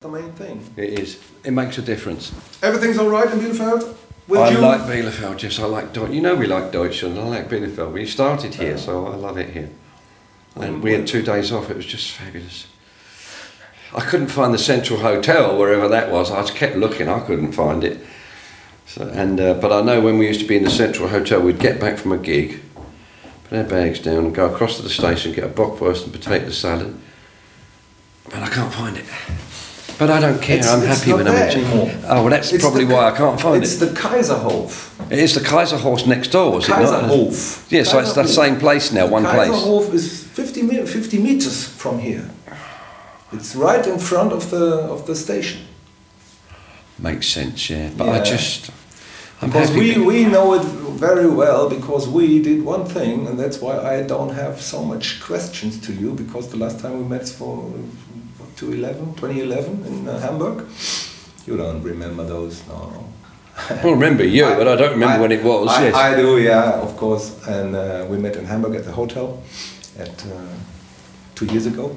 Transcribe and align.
the 0.00 0.08
main 0.08 0.32
thing. 0.32 0.64
It 0.78 0.98
is. 0.98 1.20
It 1.44 1.50
makes 1.50 1.76
a 1.76 1.82
difference. 1.82 2.32
Everything's 2.62 2.96
all 2.96 3.10
right 3.10 3.30
in 3.30 3.38
Bielefeld? 3.38 3.94
With 4.28 4.40
I 4.40 4.48
you? 4.52 4.58
like 4.58 4.80
Bielefeld, 4.80 5.42
yes, 5.42 5.58
I 5.58 5.64
like 5.64 5.92
Deutschland. 5.92 6.14
You 6.14 6.22
know 6.22 6.34
we 6.34 6.46
like 6.46 6.72
Deutschland, 6.72 7.18
I 7.18 7.24
like 7.24 7.50
Bielefeld. 7.50 7.92
We 7.92 8.06
started 8.06 8.54
here, 8.54 8.78
so 8.78 9.06
I 9.08 9.16
love 9.16 9.36
it 9.36 9.50
here. 9.50 9.68
And 10.56 10.82
we 10.82 10.94
had 10.94 11.06
two 11.06 11.20
days 11.20 11.52
off, 11.52 11.68
it 11.68 11.76
was 11.76 11.84
just 11.84 12.12
fabulous. 12.12 12.66
I 13.94 14.00
couldn't 14.00 14.28
find 14.28 14.54
the 14.54 14.58
Central 14.58 15.00
Hotel, 15.00 15.58
wherever 15.58 15.86
that 15.88 16.10
was. 16.10 16.30
I 16.30 16.40
just 16.40 16.54
kept 16.54 16.76
looking, 16.76 17.06
I 17.06 17.20
couldn't 17.20 17.52
find 17.52 17.84
it. 17.84 17.98
So, 18.86 19.06
and 19.06 19.38
uh, 19.38 19.52
But 19.52 19.70
I 19.70 19.82
know 19.82 20.00
when 20.00 20.16
we 20.16 20.28
used 20.28 20.40
to 20.40 20.46
be 20.46 20.56
in 20.56 20.64
the 20.64 20.70
Central 20.70 21.08
Hotel, 21.08 21.42
we'd 21.42 21.58
get 21.58 21.78
back 21.78 21.98
from 21.98 22.12
a 22.12 22.18
gig, 22.18 22.62
put 23.50 23.58
our 23.58 23.64
bags 23.64 23.98
down 23.98 24.24
and 24.24 24.34
go 24.34 24.50
across 24.50 24.78
to 24.78 24.82
the 24.82 24.88
station, 24.88 25.34
get 25.34 25.44
a 25.44 25.48
bockwurst 25.48 26.04
and 26.04 26.12
potato 26.14 26.48
salad. 26.48 26.98
But 28.24 28.36
I 28.36 28.48
can't 28.48 28.72
find 28.72 28.96
it. 28.96 29.04
But 30.00 30.08
I 30.08 30.18
don't 30.18 30.40
care, 30.40 30.56
It's- 30.56 30.72
I'm 30.72 30.82
it's 30.82 30.98
happy 30.98 31.12
when 31.12 31.28
I'm 31.28 31.34
in. 31.34 31.90
Oh, 32.08 32.22
well, 32.22 32.30
that's 32.30 32.54
It's 32.54 32.64
probably 32.64 32.86
the- 32.86 32.94
why 32.94 33.10
I 33.10 33.14
can't 33.20 33.38
find 33.38 33.62
It's 33.62 33.74
it. 33.74 33.82
It's 33.82 33.92
the 33.92 34.00
Kaiserhof. 34.00 34.70
It 35.10 35.18
is 35.18 35.34
the 35.34 35.40
Kaiserhof 35.40 36.06
next 36.06 36.28
door, 36.28 36.58
is 36.58 36.64
it 36.64 36.70
not? 36.70 37.04
Kaiserhof. 37.04 37.36
Yeah, 37.68 37.82
so 37.82 37.98
it's 37.98 38.14
the 38.14 38.26
same 38.26 38.56
place 38.56 38.92
now, 38.92 39.06
one 39.06 39.26
place. 39.26 39.50
Kaiserhof 39.50 39.92
is 39.92 40.24
50, 40.32 40.62
me- 40.62 40.86
50 40.86 41.18
meters 41.18 41.64
from 41.64 41.98
here. 41.98 42.30
It's 43.30 43.54
right 43.54 43.86
in 43.86 43.98
front 43.98 44.32
of 44.32 44.48
the 44.50 44.64
of 44.94 45.04
the 45.06 45.14
station. 45.14 45.60
Makes 46.98 47.26
sense, 47.28 47.68
yeah. 47.68 47.90
But 47.98 48.08
I 48.08 48.20
just, 48.34 48.70
I'm 49.42 49.50
Because 49.50 49.70
we, 49.72 49.98
we 49.98 50.24
know 50.24 50.54
it 50.54 50.64
very 51.08 51.28
well 51.42 51.68
because 51.68 52.08
we 52.08 52.42
did 52.42 52.64
one 52.64 52.84
thing 52.86 53.26
and 53.26 53.38
that's 53.38 53.58
why 53.64 53.74
I 53.94 54.02
don't 54.02 54.34
have 54.34 54.60
so 54.60 54.82
much 54.92 55.20
questions 55.20 55.78
to 55.86 55.92
you 55.92 56.12
because 56.22 56.48
the 56.48 56.56
last 56.64 56.80
time 56.80 56.94
we 57.02 57.04
met 57.16 57.28
for 57.28 57.52
2011, 58.60 59.14
2011 59.14 59.86
in 59.86 60.08
uh, 60.08 60.20
Hamburg. 60.20 60.66
You 61.46 61.56
don't 61.56 61.82
remember 61.82 62.24
those, 62.24 62.62
no. 62.68 63.08
well, 63.82 63.94
remember 63.94 64.24
you, 64.24 64.44
but 64.44 64.68
I 64.68 64.76
don't 64.76 64.92
remember 64.92 65.14
I- 65.16 65.20
when 65.20 65.32
it 65.32 65.42
was. 65.42 65.68
I, 65.68 65.84
yes. 65.84 65.94
I 65.94 66.14
do, 66.14 66.38
yeah, 66.38 66.72
of 66.80 66.96
course. 66.96 67.46
And 67.48 67.74
uh, 67.74 68.06
we 68.08 68.18
met 68.18 68.36
in 68.36 68.44
Hamburg 68.44 68.74
at 68.76 68.84
the 68.84 68.92
hotel 68.92 69.42
at 69.98 70.26
uh, 70.26 70.46
two 71.34 71.46
years 71.46 71.66
ago. 71.66 71.96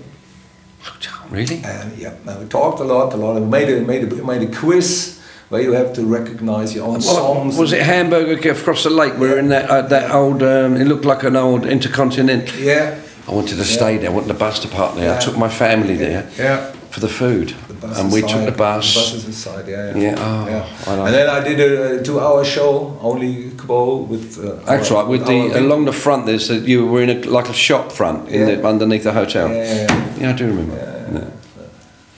really? 1.29 1.61
And 1.63 1.97
yeah, 1.97 2.13
and 2.27 2.39
we 2.41 2.45
talked 2.47 2.79
a 2.79 2.83
lot, 2.83 3.13
a 3.13 3.17
lot. 3.17 3.35
We 3.41 3.45
made 3.47 3.69
a 3.69 3.81
made 3.81 4.03
a 4.03 4.23
made 4.25 4.41
a 4.49 4.51
quiz 4.59 5.19
where 5.49 5.61
you 5.61 5.73
have 5.73 5.93
to 5.93 6.01
recognize 6.05 6.73
your 6.75 6.85
own 6.85 6.99
Well, 6.99 7.15
songs. 7.15 7.57
was 7.57 7.71
it 7.73 7.81
Hamburg 7.81 8.45
across 8.45 8.83
the 8.83 8.89
lake? 8.89 9.13
We 9.19 9.27
were 9.29 9.37
in 9.39 9.49
that 9.49 9.69
uh, 9.69 9.81
that 9.87 10.11
old. 10.11 10.41
Um, 10.43 10.75
it 10.77 10.85
looked 10.87 11.05
like 11.05 11.23
an 11.23 11.35
old 11.35 11.65
intercontinental. 11.65 12.57
Yeah, 12.59 12.99
I 13.27 13.31
wanted 13.31 13.55
to 13.57 13.63
stay 13.63 13.97
there. 13.97 14.09
I 14.09 14.13
wanted 14.13 14.27
the 14.27 14.33
bus 14.33 14.59
to 14.59 14.67
park 14.67 14.95
there. 14.95 15.15
I 15.15 15.19
took 15.19 15.37
my 15.37 15.49
family 15.49 15.95
there 15.95 16.29
yeah. 16.37 16.71
for 16.91 16.99
the 16.99 17.07
food, 17.07 17.55
The 17.69 17.87
and 17.99 18.11
we 18.11 18.21
took 18.21 18.43
the 18.45 18.51
bus. 18.51 18.93
The 18.93 18.99
bus 18.99 19.13
is 19.13 19.25
inside, 19.25 19.67
yeah, 19.67 19.95
yeah. 19.95 20.47
Yeah, 20.49 20.67
oh, 20.87 20.95
like 20.95 21.05
and 21.07 21.13
then 21.13 21.29
I 21.29 21.39
did 21.41 21.59
a, 21.59 21.99
a 21.99 22.03
two-hour 22.03 22.43
show, 22.43 22.97
only 23.01 23.51
Quo 23.51 24.01
with. 24.01 24.37
Uh, 24.39 24.55
That's 24.65 24.91
our- 24.91 25.03
right. 25.03 25.07
With 25.07 25.25
the 25.25 25.57
along 25.57 25.85
the 25.85 25.93
front, 25.93 26.25
there's 26.25 26.49
a, 26.49 26.55
you 26.55 26.85
were 26.85 27.01
in 27.01 27.09
a, 27.09 27.19
like 27.29 27.47
a 27.49 27.53
shop 27.53 27.91
front 27.93 28.27
in 28.29 28.41
Yeah. 28.41 28.55
the, 28.55 28.67
underneath 28.67 29.03
the 29.03 29.13
hotel. 29.13 29.47
Yeah, 29.49 29.63
yeah, 29.63 29.73
yeah. 29.73 30.19
Yeah, 30.19 30.29
I 30.29 30.33
do 30.33 30.47
remember. 30.47 30.75
Yeah. 30.75 31.29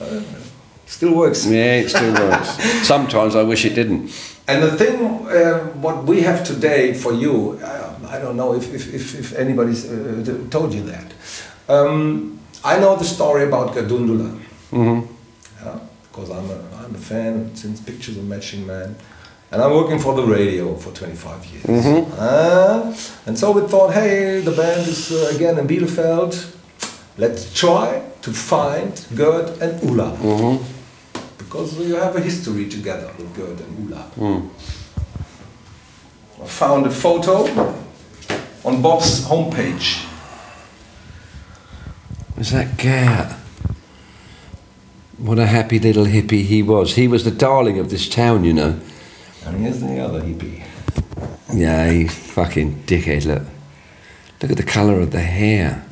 Yeah. 0.01 0.21
Still 0.87 1.13
works. 1.15 1.45
Yeah, 1.45 1.81
it 1.81 1.89
still 1.89 2.13
works. 2.13 2.49
Sometimes 2.87 3.35
I 3.35 3.43
wish 3.43 3.65
it 3.65 3.75
didn't. 3.75 4.11
And 4.47 4.61
the 4.63 4.71
thing, 4.77 4.95
uh, 5.27 5.59
what 5.81 6.05
we 6.05 6.21
have 6.21 6.43
today 6.43 6.93
for 6.93 7.11
you, 7.13 7.59
I 8.15 8.19
don't 8.21 8.35
know 8.37 8.53
if, 8.55 8.73
if, 8.73 8.93
if, 8.93 9.19
if 9.19 9.35
anybody's 9.35 9.85
uh, 9.85 10.37
told 10.49 10.73
you 10.73 10.83
that. 10.83 11.13
Um, 11.67 12.39
I 12.63 12.79
know 12.79 12.95
the 12.95 13.03
story 13.03 13.43
about 13.43 13.73
Gerdundula. 13.75 14.29
hmm 14.71 15.01
Yeah, 15.63 15.79
because 16.03 16.29
I'm 16.31 16.49
a, 16.49 16.59
I'm 16.85 16.95
a 16.95 16.97
fan 16.97 17.55
since 17.55 17.81
Pictures 17.81 18.17
of 18.17 18.23
Matchstick 18.23 18.65
Men. 18.65 18.95
And 19.51 19.61
I'm 19.61 19.71
working 19.71 19.99
for 19.99 20.15
the 20.15 20.23
radio 20.23 20.75
for 20.75 20.91
25 20.91 21.45
years. 21.45 21.65
Mhm. 21.65 22.05
Uh, 22.17 22.93
and 23.27 23.37
so 23.37 23.51
we 23.51 23.61
thought, 23.67 23.93
hey, 23.93 24.41
the 24.41 24.51
band 24.51 24.87
is 24.87 25.11
uh, 25.11 25.31
again 25.35 25.57
in 25.59 25.67
Bielefeld. 25.67 26.33
Let's 27.17 27.53
try 27.53 28.01
to 28.21 28.31
find 28.31 28.91
Gerd 29.15 29.61
and 29.61 29.73
Ulla. 29.89 30.09
hmm 30.09 30.57
Because 31.37 31.77
you 31.79 31.95
have 31.95 32.15
a 32.15 32.21
history 32.21 32.67
together 32.69 33.09
with 33.17 33.33
Gerd 33.35 33.59
and 33.61 33.93
Ulla. 33.93 34.03
Mm. 34.17 34.49
I 36.43 36.47
found 36.47 36.85
a 36.85 36.91
photo 36.91 37.45
on 38.65 38.81
Bob's 38.81 39.21
homepage. 39.25 40.05
Was 42.37 42.51
that 42.51 42.77
Gerd? 42.77 43.35
What 45.17 45.39
a 45.39 45.45
happy 45.45 45.79
little 45.79 46.05
hippie 46.05 46.43
he 46.43 46.61
was. 46.61 46.95
He 46.95 47.07
was 47.07 47.23
the 47.23 47.31
darling 47.31 47.79
of 47.79 47.89
this 47.89 48.09
town, 48.09 48.43
you 48.43 48.53
know. 48.53 48.77
And 49.45 49.57
here's 49.61 49.79
the 49.79 49.99
other 49.99 50.21
hippie. 50.21 50.63
Yeah, 51.53 51.89
he 51.89 52.07
fucking 52.07 52.83
dickhead, 52.85 53.25
look. 53.25 53.43
Look 54.41 54.51
at 54.51 54.57
the 54.57 54.63
colour 54.63 54.99
of 54.99 55.11
the 55.11 55.21
hair. 55.21 55.85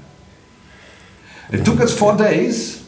It 1.52 1.64
took 1.64 1.80
us 1.80 1.98
four 1.98 2.18
days 2.18 2.84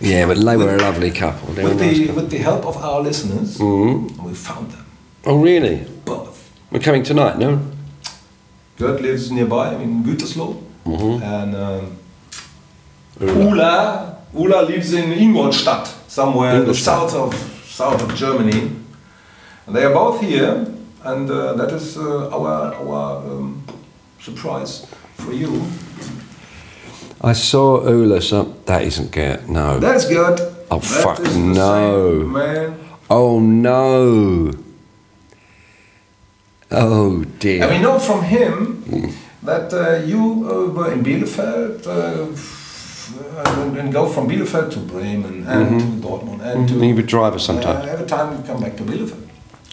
Yeah, 0.00 0.26
but 0.26 0.36
they 0.38 0.56
were 0.56 0.76
a 0.76 0.78
lovely 0.78 1.10
couple. 1.10 1.52
They 1.52 1.64
with 1.64 1.80
nice 1.80 1.96
the, 1.98 2.06
couple. 2.06 2.22
with 2.22 2.30
the 2.30 2.38
help 2.38 2.64
of 2.66 2.76
our 2.76 3.00
listeners. 3.00 3.58
Mhm. 3.58 4.22
We 4.22 4.34
found 4.34 4.70
them 4.70 4.86
Oh, 5.26 5.36
really? 5.38 5.84
both. 6.04 6.50
We're 6.70 6.78
coming 6.80 7.02
tonight, 7.02 7.38
no? 7.38 7.60
Gerd 8.80 9.00
lives 9.00 9.30
nearby 9.30 9.74
in 9.82 10.02
Gütersloh. 10.04 10.56
Mhm. 10.86 11.22
And 11.22 11.54
um, 11.54 11.96
Ulla, 13.20 14.16
Ulla 14.34 14.62
lives 14.62 14.92
in 14.92 15.12
Ingolstadt, 15.12 15.86
somewhere 16.08 16.54
in 16.56 16.64
the 16.66 16.74
south 16.74 17.14
of, 17.14 17.34
south 17.68 18.02
of 18.02 18.14
Germany. 18.14 18.70
And 19.66 19.76
they 19.76 19.84
are 19.84 19.92
both 19.92 20.20
here, 20.22 20.66
and 21.04 21.30
uh, 21.30 21.52
that 21.54 21.72
is 21.72 21.96
uh, 21.98 22.30
our, 22.30 22.74
our 22.74 23.16
um, 23.30 23.62
surprise 24.20 24.86
for 25.16 25.32
you. 25.32 25.62
I 27.20 27.34
saw 27.34 27.82
Ulla 27.86 28.20
some. 28.22 28.54
That 28.64 28.82
isn't 28.82 29.10
Gerd, 29.12 29.48
no. 29.48 29.78
That's 29.78 30.08
good. 30.08 30.40
Oh, 30.70 30.78
That 30.78 31.02
fuck, 31.02 31.20
no. 31.36 32.24
Man. 32.24 32.74
Oh, 33.10 33.38
no. 33.40 34.50
Oh, 36.72 37.24
dear. 37.38 37.62
And 37.64 37.70
we 37.72 37.78
know 37.82 37.98
from 37.98 38.22
him 38.22 39.12
that 39.42 39.72
uh, 39.72 40.04
you 40.04 40.48
uh, 40.48 40.72
were 40.72 40.92
in 40.92 41.02
Bielefeld 41.02 41.86
uh, 41.86 41.90
uh, 43.40 43.62
and, 43.62 43.76
and 43.76 43.92
go 43.92 44.08
from 44.08 44.28
Bielefeld 44.28 44.70
to 44.72 44.78
Bremen 44.78 45.46
and 45.46 45.80
to 45.80 46.08
Dortmund 46.08 46.40
and 46.42 46.68
to. 46.68 46.80
he 46.80 46.92
would 46.92 47.06
drive 47.06 47.34
us 47.34 47.44
sometime. 47.44 47.82
Uh, 47.82 47.92
every 47.92 48.06
time 48.06 48.36
you 48.36 48.42
come 48.44 48.60
back 48.62 48.76
to 48.76 48.84
Bielefeld. 48.84 49.26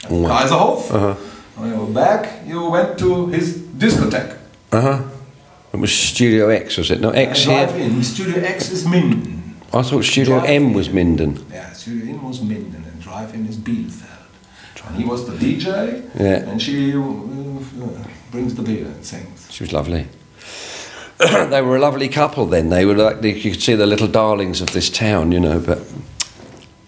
Wow. 0.09 0.30
Kaiserhof. 0.30 0.91
Uh-huh. 0.91 1.13
When 1.57 1.72
you 1.72 1.80
were 1.80 1.94
back, 1.94 2.47
you 2.47 2.69
went 2.69 2.97
to 3.00 3.28
his 3.28 3.57
discotheque. 3.57 4.38
Uh 4.72 4.81
huh. 4.81 5.03
It 5.74 5.78
was 5.78 5.94
Studio 5.94 6.50
X, 6.50 6.78
was 6.78 6.90
it? 6.90 7.00
Not 7.00 7.16
X 7.16 7.46
and 7.47 7.72
here? 7.72 7.86
in. 7.86 8.03
Studio 8.03 8.41
X 8.41 8.72
is 8.72 8.86
Minden. 8.86 9.56
I 9.74 9.81
thought 9.84 10.03
Studio 10.03 10.40
Drive 10.40 10.50
M 10.50 10.74
was 10.74 10.90
Minden. 10.90 11.46
Yeah, 11.52 11.74
Studio 11.74 12.16
In 12.16 12.24
was 12.24 12.41
Minden 12.41 12.84
and 12.86 13.02
drive 13.02 13.34
in 13.36 13.46
is 13.46 13.57
Bielefeld. 13.57 14.17
And 14.88 14.96
he 14.96 15.06
was 15.06 15.25
the 15.25 15.34
DJ. 15.34 16.09
Yeah. 16.20 16.50
And 16.50 16.62
she 16.62 16.94
uh, 16.94 18.03
brings 18.31 18.56
the 18.56 18.62
beer 18.62 18.86
and 18.86 19.06
sings. 19.06 19.48
She 19.52 19.64
was 19.64 19.74
lovely. 19.74 20.08
they 21.18 21.62
were 21.62 21.75
a 21.75 21.80
lovely 21.80 22.09
couple 22.09 22.46
then. 22.46 22.70
They 22.70 22.86
were 22.86 22.96
like, 22.96 23.24
you 23.24 23.52
could 23.52 23.62
see 23.62 23.75
the 23.75 23.88
little 23.88 24.08
darlings 24.08 24.62
of 24.62 24.72
this 24.72 24.90
town, 24.90 25.31
you 25.31 25.40
know, 25.40 25.59
but 25.59 25.80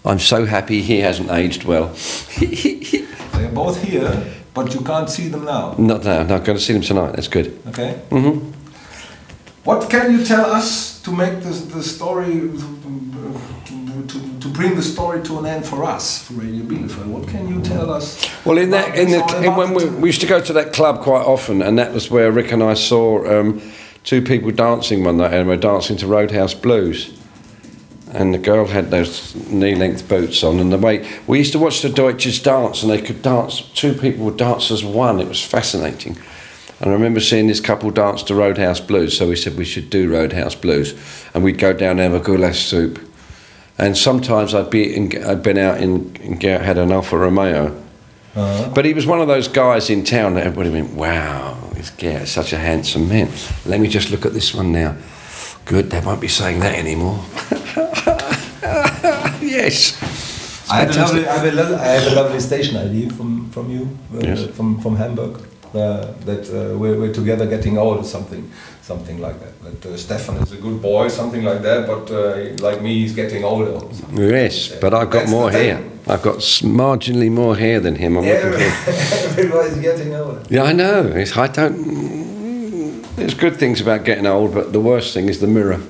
I'm 0.04 0.20
so 0.20 0.46
happy 0.46 0.82
he 0.82 1.00
hasn't 1.00 1.30
aged 1.30 1.64
well. 1.64 1.94
They 3.32 3.46
are 3.46 3.52
both 3.52 3.82
here, 3.82 4.34
but 4.52 4.74
you 4.74 4.80
can't 4.82 5.08
see 5.08 5.28
them 5.28 5.46
now. 5.46 5.74
Not 5.78 6.04
now, 6.04 6.24
no, 6.24 6.36
I'm 6.36 6.44
going 6.44 6.58
to 6.58 6.60
see 6.60 6.74
them 6.74 6.82
tonight, 6.82 7.12
that's 7.12 7.28
good. 7.28 7.58
Okay? 7.68 7.94
Mm 8.10 8.22
-hmm. 8.22 8.40
What 9.64 9.88
can 9.88 10.12
you 10.12 10.24
tell 10.24 10.56
us 10.58 11.00
to 11.02 11.12
make 11.12 11.40
this, 11.40 11.60
the 11.72 11.82
story, 11.82 12.50
to, 14.08 14.40
to, 14.40 14.48
bring 14.48 14.74
the 14.74 14.82
story 14.82 15.22
to 15.22 15.38
an 15.38 15.46
end 15.46 15.64
for 15.64 15.84
us, 15.84 16.26
for 16.26 16.34
Radio 16.34 16.64
Bielefeld? 16.64 17.06
What 17.06 17.28
can 17.28 17.48
you 17.48 17.60
tell 17.60 17.90
us? 17.90 18.28
Well, 18.44 18.58
in 18.58 18.70
that, 18.70 18.96
in 18.96 19.10
the, 19.10 19.42
in 19.44 19.56
when 19.56 19.74
we, 19.74 19.84
we 19.86 20.08
used 20.08 20.20
to 20.20 20.26
go 20.26 20.40
to 20.40 20.52
that 20.54 20.72
club 20.72 21.02
quite 21.02 21.24
often, 21.24 21.62
and 21.62 21.78
that 21.78 21.92
was 21.92 22.10
where 22.10 22.30
Rick 22.32 22.52
and 22.52 22.62
I 22.62 22.74
saw 22.74 23.40
um, 23.40 23.60
two 24.04 24.22
people 24.22 24.50
dancing 24.50 25.04
one 25.04 25.18
night, 25.18 25.32
and 25.34 25.48
we 25.48 25.54
were 25.54 25.60
dancing 25.60 25.96
to 25.98 26.06
Roadhouse 26.06 26.54
Blues. 26.54 27.16
And 28.12 28.34
the 28.34 28.38
girl 28.38 28.66
had 28.66 28.90
those 28.90 29.36
knee-length 29.48 30.08
boots 30.08 30.42
on, 30.42 30.58
and 30.58 30.72
the 30.72 30.78
way 30.78 31.08
we 31.28 31.38
used 31.38 31.52
to 31.52 31.60
watch 31.60 31.82
the 31.82 31.88
Deutsches 31.88 32.42
dance, 32.42 32.82
and 32.82 32.90
they 32.90 33.00
could 33.00 33.22
dance. 33.22 33.60
Two 33.74 33.92
people 33.92 34.24
would 34.24 34.36
dance 34.36 34.70
as 34.72 34.84
one. 34.84 35.20
It 35.20 35.28
was 35.28 35.44
fascinating. 35.44 36.18
And 36.80 36.90
I 36.90 36.94
remember 36.94 37.20
seeing 37.20 37.46
this 37.46 37.60
couple 37.60 37.90
dance 37.90 38.22
to 38.24 38.34
Roadhouse 38.34 38.80
Blues, 38.80 39.16
so 39.16 39.28
we 39.28 39.36
said 39.36 39.56
we 39.56 39.66
should 39.66 39.90
do 39.90 40.10
Roadhouse 40.10 40.54
Blues, 40.54 40.94
and 41.34 41.44
we'd 41.44 41.58
go 41.58 41.72
down 41.72 42.00
and 42.00 42.12
have 42.12 42.14
a 42.14 42.24
goulash 42.24 42.66
soup. 42.66 42.98
And 43.80 43.96
sometimes 43.96 44.54
I'd 44.54 44.68
be 44.68 44.94
in, 44.94 45.24
I'd 45.24 45.42
been 45.42 45.56
out 45.56 45.80
in, 45.80 46.14
in 46.16 46.38
had 46.40 46.76
an 46.76 46.92
Alfa 46.92 47.16
Romeo, 47.16 47.74
Uh-huh. 48.36 48.70
but 48.74 48.84
he 48.84 48.92
was 48.92 49.06
one 49.06 49.20
of 49.22 49.26
those 49.26 49.48
guys 49.48 49.88
in 49.88 50.04
town 50.04 50.34
that 50.34 50.46
everybody 50.46 50.68
went, 50.70 50.92
wow, 50.94 51.56
this 51.72 51.88
Garrett 51.90 52.24
is 52.24 52.30
such 52.30 52.52
a 52.52 52.58
handsome 52.58 53.08
man. 53.08 53.30
Let 53.64 53.80
me 53.80 53.88
just 53.88 54.10
look 54.10 54.26
at 54.26 54.34
this 54.34 54.54
one 54.54 54.70
now. 54.70 54.96
Good, 55.64 55.88
they 55.90 56.00
won't 56.00 56.20
be 56.20 56.28
saying 56.28 56.60
that 56.60 56.74
anymore. 56.78 57.24
yes. 59.42 59.96
I 60.70 60.80
have, 60.82 60.94
a 60.94 60.98
lovely, 61.00 61.26
I, 61.26 61.38
have 61.38 61.72
I 61.80 61.84
have 61.86 62.12
a 62.12 62.14
lovely 62.14 62.40
station 62.40 62.76
ID 62.76 63.08
from, 63.10 63.50
from 63.50 63.70
you, 63.70 63.88
uh, 64.14 64.20
Yes. 64.20 64.46
from, 64.56 64.80
from 64.80 64.96
Hamburg, 64.96 65.40
uh, 65.74 66.12
that 66.24 66.48
uh, 66.50 66.76
we're, 66.76 66.98
we're 66.98 67.12
together 67.12 67.46
getting 67.46 67.78
old, 67.78 67.98
or 67.98 68.04
something, 68.04 68.50
something 68.82 69.20
like 69.20 69.38
that. 69.40 69.82
That 69.82 69.92
uh, 69.92 69.96
Stefan 69.96 70.36
is 70.38 70.52
a 70.52 70.56
good 70.56 70.82
boy, 70.82 71.08
something 71.08 71.44
like 71.44 71.62
that, 71.62 71.86
but 71.86 72.10
uh, 72.10 72.62
like 72.66 72.82
me, 72.82 73.00
he's 73.00 73.14
getting 73.14 73.44
older. 73.44 73.80
Yes, 74.12 74.68
but 74.80 74.92
I've 74.94 75.10
got 75.10 75.20
That's 75.20 75.30
more 75.30 75.50
thing. 75.52 75.76
hair. 75.76 75.90
I've 76.08 76.22
got 76.22 76.38
marginally 76.62 77.30
more 77.30 77.56
hair 77.56 77.78
than 77.80 77.94
him. 77.94 78.16
I'm 78.16 78.24
for. 78.24 78.30
Everybody's 78.30 79.78
getting 79.78 80.14
older. 80.14 80.42
Yeah, 80.48 80.64
I 80.64 80.72
know. 80.72 81.06
It's, 81.06 81.36
I 81.36 81.46
don't. 81.46 83.02
There's 83.16 83.34
good 83.34 83.56
things 83.56 83.80
about 83.80 84.04
getting 84.04 84.26
old, 84.26 84.54
but 84.54 84.72
the 84.72 84.80
worst 84.80 85.12
thing 85.14 85.28
is 85.28 85.40
the 85.40 85.46
mirror. 85.46 85.80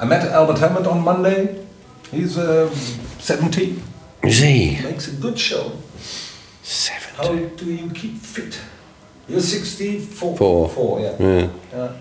I 0.00 0.04
met 0.04 0.26
Albert 0.32 0.58
Hammond 0.58 0.86
on 0.86 1.04
Monday. 1.04 1.64
He's 2.10 2.36
uh, 2.36 2.68
70. 3.20 3.80
Is 4.24 4.38
he? 4.38 4.80
Makes 4.82 5.08
a 5.08 5.16
good 5.16 5.38
show. 5.38 5.72
Seven. 6.62 7.11
How 7.22 7.34
do 7.56 7.72
you 7.72 7.90
keep 7.90 8.16
fit? 8.16 8.60
You're 9.28 9.40
64. 9.40 10.36
Four. 10.36 10.68
Four, 10.68 11.00
yeah. 11.00 11.16
Yeah. 11.18 11.50
yeah. 11.72 11.92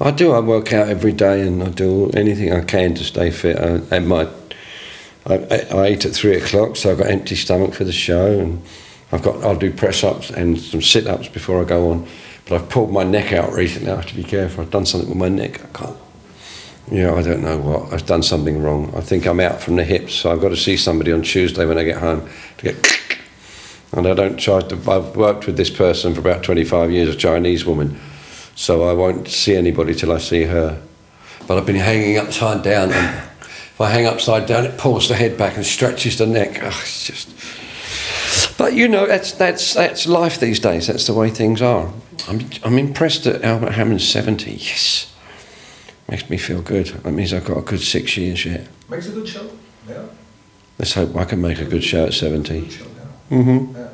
I 0.00 0.10
do. 0.10 0.32
I 0.32 0.40
work 0.40 0.72
out 0.72 0.88
every 0.88 1.12
day, 1.12 1.46
and 1.46 1.62
I 1.62 1.68
do 1.68 2.10
anything 2.10 2.52
I 2.52 2.62
can 2.64 2.94
to 2.94 3.04
stay 3.04 3.30
fit. 3.30 3.58
I, 3.58 3.96
and 3.96 4.08
my, 4.08 4.28
I, 5.26 5.34
I 5.34 5.66
I 5.72 5.88
eat 5.90 6.04
at 6.04 6.12
three 6.12 6.36
o'clock, 6.36 6.76
so 6.76 6.90
I've 6.90 6.98
got 6.98 7.08
empty 7.08 7.36
stomach 7.36 7.74
for 7.74 7.84
the 7.84 7.92
show, 7.92 8.40
and 8.40 8.62
I've 9.12 9.22
got. 9.22 9.42
I'll 9.44 9.56
do 9.56 9.72
press 9.72 10.02
ups 10.02 10.30
and 10.30 10.58
some 10.58 10.82
sit 10.82 11.06
ups 11.06 11.28
before 11.28 11.60
I 11.60 11.64
go 11.64 11.90
on. 11.90 12.06
But 12.46 12.62
I've 12.62 12.68
pulled 12.68 12.90
my 12.90 13.04
neck 13.04 13.32
out 13.32 13.52
recently. 13.52 13.92
I 13.92 13.96
have 13.96 14.06
to 14.06 14.16
be 14.16 14.24
careful. 14.24 14.64
I've 14.64 14.70
done 14.70 14.86
something 14.86 15.10
with 15.10 15.18
my 15.18 15.28
neck. 15.28 15.62
I 15.62 15.78
can't. 15.78 15.96
Yeah, 16.90 17.14
I 17.14 17.22
don't 17.22 17.42
know 17.42 17.58
what. 17.58 17.92
I've 17.92 18.06
done 18.06 18.22
something 18.22 18.60
wrong. 18.60 18.92
I 18.96 19.00
think 19.00 19.26
I'm 19.26 19.38
out 19.38 19.60
from 19.60 19.76
the 19.76 19.84
hips, 19.84 20.14
so 20.14 20.32
I've 20.32 20.40
got 20.40 20.48
to 20.48 20.56
see 20.56 20.76
somebody 20.76 21.12
on 21.12 21.22
Tuesday 21.22 21.64
when 21.64 21.78
I 21.78 21.84
get 21.84 21.98
home 21.98 22.28
to 22.58 22.64
get. 22.64 22.99
And 23.92 24.06
I 24.06 24.14
don't 24.14 24.36
try 24.36 24.60
to. 24.60 24.76
I've 24.90 25.16
worked 25.16 25.46
with 25.46 25.56
this 25.56 25.70
person 25.70 26.14
for 26.14 26.20
about 26.20 26.44
25 26.44 26.90
years, 26.90 27.14
a 27.14 27.18
Chinese 27.18 27.64
woman, 27.64 27.98
so 28.54 28.88
I 28.88 28.92
won't 28.92 29.28
see 29.28 29.56
anybody 29.56 29.94
till 29.94 30.12
I 30.12 30.18
see 30.18 30.44
her. 30.44 30.80
But 31.48 31.58
I've 31.58 31.66
been 31.66 31.76
hanging 31.76 32.16
upside 32.16 32.62
down, 32.62 32.92
and 32.92 33.16
if 33.40 33.80
I 33.80 33.90
hang 33.90 34.06
upside 34.06 34.46
down, 34.46 34.64
it 34.64 34.78
pulls 34.78 35.08
the 35.08 35.16
head 35.16 35.36
back 35.36 35.56
and 35.56 35.66
stretches 35.66 36.18
the 36.18 36.26
neck. 36.26 36.60
Oh, 36.62 36.68
it's 36.68 37.06
just. 37.06 38.56
But 38.56 38.74
you 38.74 38.86
know, 38.86 39.06
that's 39.06 39.32
that's 39.32 39.74
that's 39.74 40.06
life 40.06 40.38
these 40.38 40.60
days. 40.60 40.86
That's 40.86 41.06
the 41.06 41.14
way 41.14 41.30
things 41.30 41.60
are. 41.60 41.92
I'm 42.28 42.48
I'm 42.62 42.78
impressed 42.78 43.24
that 43.24 43.42
Albert 43.42 43.72
Hammond's 43.72 44.08
70. 44.08 44.52
Yes, 44.52 45.12
makes 46.08 46.30
me 46.30 46.36
feel 46.36 46.62
good. 46.62 46.86
That 46.88 47.12
means 47.12 47.32
I've 47.32 47.44
got 47.44 47.58
a 47.58 47.62
good 47.62 47.80
six 47.80 48.16
years 48.16 48.44
yet. 48.44 48.68
Makes 48.88 49.08
a 49.08 49.12
good 49.12 49.26
show. 49.26 49.50
Yeah. 49.88 50.04
Let's 50.78 50.94
hope 50.94 51.16
I 51.16 51.24
can 51.24 51.40
make 51.40 51.58
a 51.58 51.64
good 51.64 51.84
show 51.84 52.06
at 52.06 52.14
70. 52.14 52.60
Good 52.60 52.72
show. 52.72 52.89
Mm-hmm. 53.30 53.76
Yeah. 53.76 53.86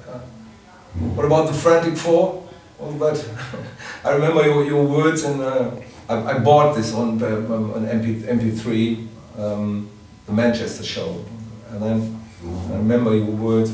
What 1.14 1.26
about 1.26 1.48
the 1.48 1.52
Frantic 1.52 1.96
Four? 1.98 2.48
Oh, 2.80 2.92
but 2.92 3.28
I 4.04 4.12
remember 4.12 4.44
your, 4.44 4.64
your 4.64 4.84
words, 4.84 5.24
and 5.24 5.40
uh, 5.40 5.72
I, 6.08 6.36
I 6.36 6.38
bought 6.38 6.74
this 6.74 6.94
on 6.94 7.18
the, 7.18 7.38
um, 7.38 7.72
on 7.72 7.86
MP, 7.86 8.22
MP3, 8.22 9.06
um, 9.38 9.90
the 10.26 10.32
Manchester 10.32 10.84
show, 10.84 11.24
and 11.70 11.82
then 11.82 12.22
I 12.70 12.76
remember 12.76 13.14
your 13.14 13.26
words. 13.26 13.72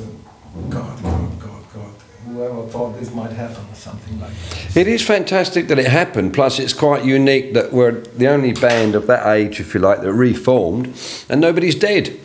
God, 0.68 1.02
God, 1.02 1.40
God, 1.40 1.64
God! 1.72 1.94
Whoever 2.26 2.66
thought 2.66 2.98
this 2.98 3.14
might 3.14 3.30
happen, 3.30 3.64
or 3.70 3.74
something 3.74 4.20
like 4.20 4.32
that. 4.32 4.76
It 4.76 4.88
is 4.88 5.02
fantastic 5.02 5.68
that 5.68 5.78
it 5.78 5.86
happened. 5.86 6.34
Plus, 6.34 6.58
it's 6.58 6.72
quite 6.72 7.04
unique 7.04 7.54
that 7.54 7.72
we're 7.72 8.00
the 8.00 8.28
only 8.28 8.52
band 8.52 8.94
of 8.94 9.06
that 9.06 9.26
age, 9.26 9.60
if 9.60 9.74
you 9.74 9.80
like, 9.80 10.02
that 10.02 10.12
reformed, 10.12 10.94
and 11.28 11.40
nobody's 11.40 11.74
dead. 11.74 12.18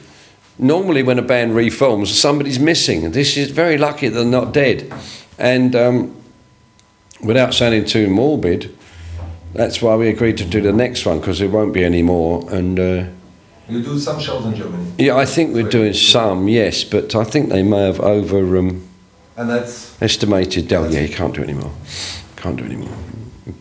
Normally, 0.60 1.04
when 1.04 1.20
a 1.20 1.22
band 1.22 1.56
reforms, 1.56 2.18
somebody's 2.18 2.60
missing. 2.60 3.12
This 3.12 3.38
is 3.38 3.52
very 3.52 3.78
lucky 3.78 4.10
they're 4.10 4.26
not 4.26 4.54
dead. 4.54 4.92
And 5.38 5.76
um, 5.76 6.16
without 7.22 7.54
sounding 7.54 7.86
too 7.86 8.10
morbid, 8.10 8.76
that's 9.54 9.82
why 9.82 9.96
we 9.96 10.10
agreed 10.10 10.38
to 10.38 10.46
do 10.46 10.62
the 10.62 10.74
next 10.74 11.06
one 11.06 11.20
because 11.20 11.40
there 11.40 11.50
won't 11.50 11.74
be 11.74 11.84
any 11.84 12.02
more. 12.02 12.50
And 12.52 12.80
uh, 12.80 13.06
You 13.70 13.84
do 13.84 14.00
some 14.00 14.20
shows 14.20 14.46
in 14.46 14.56
Germany, 14.56 14.92
yeah, 14.98 15.16
I 15.16 15.26
think 15.26 15.54
we're 15.54 15.70
doing 15.70 15.94
some, 15.94 16.48
yes, 16.48 16.84
but 16.84 17.14
I 17.14 17.24
think 17.24 17.50
they 17.50 17.64
may 17.64 17.86
have 17.86 18.00
over. 18.00 18.58
Um, 18.58 18.88
and 19.38 19.50
that's 19.50 20.02
estimated 20.02 20.74
oh 20.74 20.88
yeah 20.90 21.02
you 21.02 21.16
can't 21.16 21.34
do 21.34 21.44
any 21.44 21.54
more 21.54 21.72
can't 22.36 22.58
do 22.58 22.66
any 22.66 22.76
more 22.76 22.98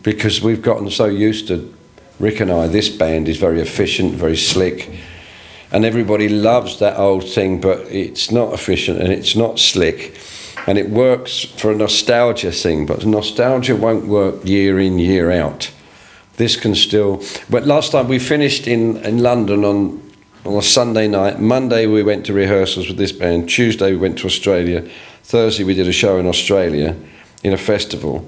because 0.01 0.41
we've 0.41 0.61
gotten 0.61 0.89
so 0.89 1.05
used 1.05 1.47
to 1.47 1.73
Rick 2.19 2.39
and 2.39 2.51
I 2.51 2.67
this 2.67 2.89
band 2.89 3.29
is 3.29 3.37
very 3.37 3.61
efficient 3.61 4.15
very 4.15 4.35
slick 4.35 4.89
and 5.71 5.85
everybody 5.85 6.29
loves 6.29 6.79
that 6.79 6.97
old 6.97 7.27
thing 7.27 7.61
but 7.61 7.79
it's 7.89 8.31
not 8.31 8.53
efficient 8.53 8.99
and 8.99 9.11
it's 9.11 9.35
not 9.35 9.59
slick 9.59 10.19
and 10.67 10.77
it 10.77 10.89
works 10.89 11.43
for 11.43 11.71
a 11.71 11.75
nostalgia 11.75 12.51
thing 12.51 12.85
but 12.85 13.05
nostalgia 13.05 13.75
won't 13.75 14.07
work 14.07 14.43
year 14.45 14.79
in 14.79 14.99
year 14.99 15.31
out 15.31 15.71
this 16.37 16.55
can 16.55 16.75
still 16.75 17.21
but 17.49 17.65
last 17.65 17.91
time 17.91 18.07
we 18.07 18.19
finished 18.19 18.67
in, 18.67 18.97
in 18.97 19.19
London 19.19 19.65
on 19.65 20.07
on 20.47 20.55
a 20.55 20.61
Sunday 20.61 21.09
night. 21.09 21.39
Monday 21.39 21.87
we 21.87 22.03
went 22.03 22.25
to 22.25 22.33
rehearsals 22.33 22.87
with 22.87 22.95
this 22.97 23.11
band. 23.11 23.49
Tuesday 23.49 23.91
we 23.91 23.97
went 23.97 24.17
to 24.19 24.27
Australia. 24.27 24.87
Thursday 25.23 25.65
we 25.65 25.73
did 25.73 25.87
a 25.87 25.91
show 25.91 26.17
in 26.19 26.25
Australia 26.25 26.95
in 27.43 27.51
a 27.51 27.57
festival. 27.57 28.25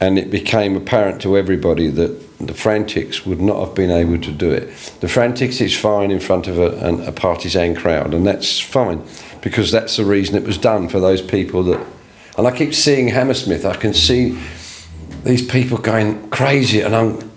And 0.00 0.18
it 0.18 0.30
became 0.30 0.76
apparent 0.76 1.20
to 1.22 1.36
everybody 1.36 1.88
that 1.88 2.38
the 2.38 2.54
Frantics 2.54 3.26
would 3.26 3.40
not 3.40 3.58
have 3.64 3.74
been 3.74 3.90
able 3.90 4.18
to 4.20 4.30
do 4.30 4.50
it. 4.50 4.68
The 5.00 5.08
Frantics 5.08 5.60
is 5.60 5.76
fine 5.76 6.10
in 6.12 6.20
front 6.20 6.46
of 6.46 6.58
a, 6.58 7.08
a 7.08 7.12
partisan 7.12 7.74
crowd, 7.74 8.14
and 8.14 8.24
that's 8.24 8.60
fine 8.60 9.04
because 9.42 9.72
that's 9.72 9.96
the 9.96 10.04
reason 10.04 10.36
it 10.36 10.44
was 10.44 10.58
done 10.58 10.88
for 10.88 11.00
those 11.00 11.20
people 11.20 11.64
that. 11.64 11.84
And 12.36 12.46
I 12.46 12.56
keep 12.56 12.74
seeing 12.74 13.08
Hammersmith. 13.08 13.64
I 13.64 13.74
can 13.74 13.92
see 13.92 14.38
these 15.24 15.44
people 15.44 15.78
going 15.78 16.30
crazy, 16.30 16.80
and 16.80 16.94
I'm 16.94 17.28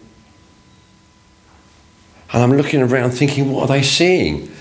and 2.34 2.44
I'm 2.44 2.54
looking 2.54 2.82
around 2.82 3.12
thinking, 3.12 3.52
what 3.52 3.64
are 3.64 3.68
they 3.68 3.84
seeing? 3.84 4.52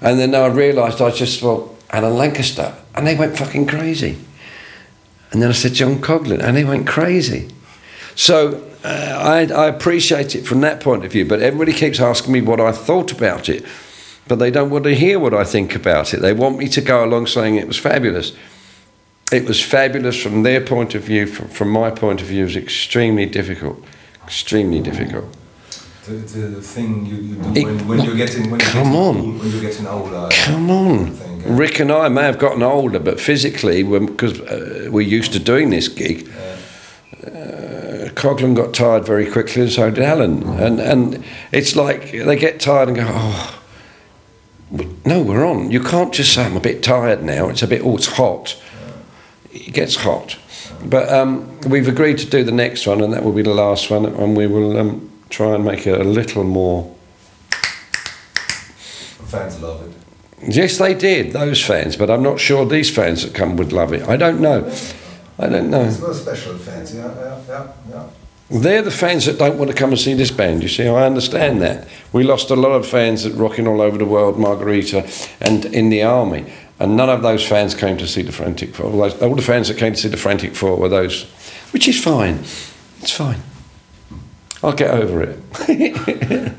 And 0.00 0.18
then 0.18 0.34
I 0.34 0.46
realised 0.46 1.02
I 1.02 1.10
just, 1.10 1.42
well, 1.42 1.76
Alan 1.90 2.14
Lancaster, 2.14 2.74
and 2.94 3.06
they 3.06 3.14
went 3.14 3.36
fucking 3.36 3.66
crazy. 3.66 4.18
And 5.32 5.40
then 5.40 5.50
I 5.50 5.52
said 5.52 5.74
John 5.74 5.98
Coghlan, 6.00 6.40
and 6.40 6.56
he 6.56 6.64
went 6.64 6.86
crazy. 6.86 7.48
So 8.16 8.66
uh, 8.84 8.88
I, 8.88 9.46
I 9.52 9.66
appreciate 9.66 10.34
it 10.34 10.46
from 10.46 10.60
that 10.62 10.80
point 10.80 11.04
of 11.04 11.12
view, 11.12 11.24
but 11.24 11.40
everybody 11.40 11.72
keeps 11.72 12.00
asking 12.00 12.32
me 12.32 12.40
what 12.40 12.60
I 12.60 12.72
thought 12.72 13.12
about 13.12 13.48
it, 13.48 13.64
but 14.26 14.36
they 14.36 14.50
don't 14.50 14.70
want 14.70 14.84
to 14.84 14.94
hear 14.94 15.18
what 15.18 15.34
I 15.34 15.44
think 15.44 15.74
about 15.74 16.12
it. 16.14 16.20
They 16.20 16.32
want 16.32 16.58
me 16.58 16.68
to 16.68 16.80
go 16.80 17.04
along 17.04 17.26
saying 17.26 17.56
it 17.56 17.68
was 17.68 17.78
fabulous. 17.78 18.32
It 19.32 19.44
was 19.46 19.62
fabulous 19.62 20.20
from 20.20 20.42
their 20.42 20.60
point 20.60 20.94
of 20.94 21.04
view, 21.04 21.26
from, 21.26 21.48
from 21.48 21.70
my 21.70 21.90
point 21.90 22.20
of 22.20 22.26
view, 22.26 22.42
it 22.42 22.46
was 22.46 22.56
extremely 22.56 23.26
difficult. 23.26 23.84
Extremely 24.24 24.80
difficult. 24.80 25.36
The, 26.06 26.12
the 26.14 26.62
thing 26.62 27.04
you, 27.04 27.16
you 27.16 27.34
do 27.34 27.64
when, 27.64 27.88
when 27.88 28.00
you're 28.00 28.16
getting 28.16 28.50
when 28.50 28.60
you're 28.60 28.70
Come 28.70 28.92
getting, 28.92 28.98
on. 28.98 29.38
when 29.38 29.50
you're 29.50 29.60
getting 29.60 29.86
older. 29.86 30.28
Come 30.30 30.70
on. 30.70 31.10
Think, 31.10 31.46
uh, 31.46 31.50
Rick 31.50 31.78
and 31.78 31.92
I 31.92 32.08
may 32.08 32.22
have 32.22 32.38
gotten 32.38 32.62
older, 32.62 32.98
but 32.98 33.20
physically, 33.20 33.82
because 33.82 34.40
uh, 34.40 34.88
we're 34.90 35.02
used 35.02 35.32
to 35.34 35.38
doing 35.38 35.68
this 35.68 35.88
gig, 35.88 36.26
uh, 37.26 38.08
Coghlan 38.14 38.56
got 38.56 38.72
tired 38.72 39.04
very 39.04 39.30
quickly, 39.30 39.62
and 39.62 39.70
so 39.70 39.90
did 39.90 40.02
Alan. 40.02 40.42
And 40.58 40.80
and 40.80 41.22
it's 41.52 41.76
like 41.76 42.12
they 42.12 42.36
get 42.36 42.60
tired 42.60 42.88
and 42.88 42.96
go, 42.96 43.06
oh, 43.06 43.60
no, 45.04 45.22
we're 45.22 45.44
on. 45.44 45.70
You 45.70 45.82
can't 45.82 46.14
just 46.14 46.32
say 46.32 46.44
I'm 46.44 46.56
a 46.56 46.60
bit 46.60 46.82
tired 46.82 47.22
now. 47.22 47.50
It's 47.50 47.62
a 47.62 47.66
bit, 47.66 47.82
oh, 47.84 47.96
it's 47.96 48.06
hot. 48.06 48.56
It 49.52 49.74
gets 49.74 49.96
hot. 49.96 50.38
But 50.82 51.10
um, 51.12 51.58
we've 51.68 51.88
agreed 51.88 52.18
to 52.18 52.26
do 52.26 52.42
the 52.42 52.52
next 52.52 52.86
one, 52.86 53.02
and 53.02 53.12
that 53.12 53.22
will 53.22 53.32
be 53.32 53.42
the 53.42 53.52
last 53.54 53.90
one, 53.90 54.06
and 54.06 54.34
we 54.36 54.46
will 54.46 54.78
um, 54.78 55.09
try 55.30 55.54
and 55.54 55.64
make 55.64 55.86
it 55.86 56.00
a 56.00 56.04
little 56.04 56.44
more 56.44 56.94
Fans 59.30 59.60
love 59.62 59.86
it. 59.86 60.52
Yes, 60.52 60.78
they 60.78 60.92
did, 60.92 61.32
those 61.32 61.64
fans, 61.64 61.96
but 61.96 62.10
I'm 62.10 62.22
not 62.22 62.40
sure 62.40 62.66
these 62.66 62.90
fans 62.90 63.22
that 63.22 63.32
come 63.32 63.56
would 63.56 63.72
love 63.72 63.92
it. 63.92 64.08
I 64.08 64.16
don't 64.16 64.40
know. 64.40 64.68
I 65.38 65.48
don't 65.48 65.70
know. 65.70 65.84
It's 65.84 65.98
very 65.98 66.14
special 66.14 66.58
fans. 66.58 66.92
Yeah, 66.92 67.14
yeah, 67.14 67.40
yeah, 67.48 67.72
yeah. 67.88 68.06
They're 68.50 68.82
the 68.82 68.90
fans 68.90 69.26
that 69.26 69.38
don't 69.38 69.56
want 69.56 69.70
to 69.70 69.76
come 69.76 69.90
and 69.90 69.98
see 70.00 70.14
this 70.14 70.32
band, 70.32 70.62
you 70.64 70.68
see. 70.68 70.88
I 70.88 71.06
understand 71.06 71.62
that. 71.62 71.86
We 72.12 72.24
lost 72.24 72.50
a 72.50 72.56
lot 72.56 72.72
of 72.72 72.84
fans 72.84 73.24
at 73.24 73.34
Rocking 73.34 73.68
All 73.68 73.80
Over 73.80 73.96
the 73.96 74.04
World, 74.04 74.36
Margarita, 74.36 75.08
and 75.40 75.66
in 75.66 75.90
the 75.90 76.02
army. 76.02 76.52
And 76.80 76.96
none 76.96 77.08
of 77.08 77.22
those 77.22 77.46
fans 77.46 77.76
came 77.76 77.96
to 77.98 78.08
see 78.08 78.22
the 78.22 78.32
Frantic 78.32 78.74
Four. 78.74 78.86
All, 78.86 78.98
those, 78.98 79.22
all 79.22 79.36
the 79.36 79.42
fans 79.42 79.68
that 79.68 79.78
came 79.78 79.92
to 79.92 79.98
see 80.00 80.08
the 80.08 80.16
Frantic 80.16 80.56
Four 80.56 80.76
were 80.76 80.88
those, 80.88 81.24
which 81.70 81.86
is 81.86 82.02
fine. 82.02 82.40
It's 83.00 83.12
fine. 83.12 83.40
I'll 84.62 84.72
get 84.72 84.90
over 84.90 85.22
it. 85.22 86.56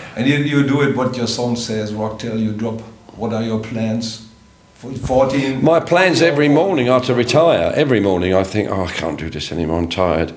And 0.16 0.28
you, 0.28 0.36
you 0.36 0.66
do 0.66 0.80
it 0.82 0.96
what 0.96 1.16
your 1.16 1.26
song 1.26 1.56
says, 1.56 1.92
rock 1.92 2.20
till 2.20 2.38
you 2.38 2.52
drop. 2.52 2.80
What 3.16 3.32
are 3.32 3.42
your 3.42 3.58
plans? 3.58 4.28
For 4.74 4.92
14? 4.92 5.62
My 5.62 5.80
plans 5.80 6.22
every 6.22 6.48
morning 6.48 6.88
are 6.88 7.00
to 7.00 7.14
retire. 7.14 7.72
Every 7.74 7.98
morning 7.98 8.32
I 8.32 8.44
think, 8.44 8.70
oh, 8.70 8.84
I 8.84 8.92
can't 8.92 9.18
do 9.18 9.28
this 9.28 9.50
anymore, 9.50 9.78
I'm 9.78 9.88
tired. 9.88 10.32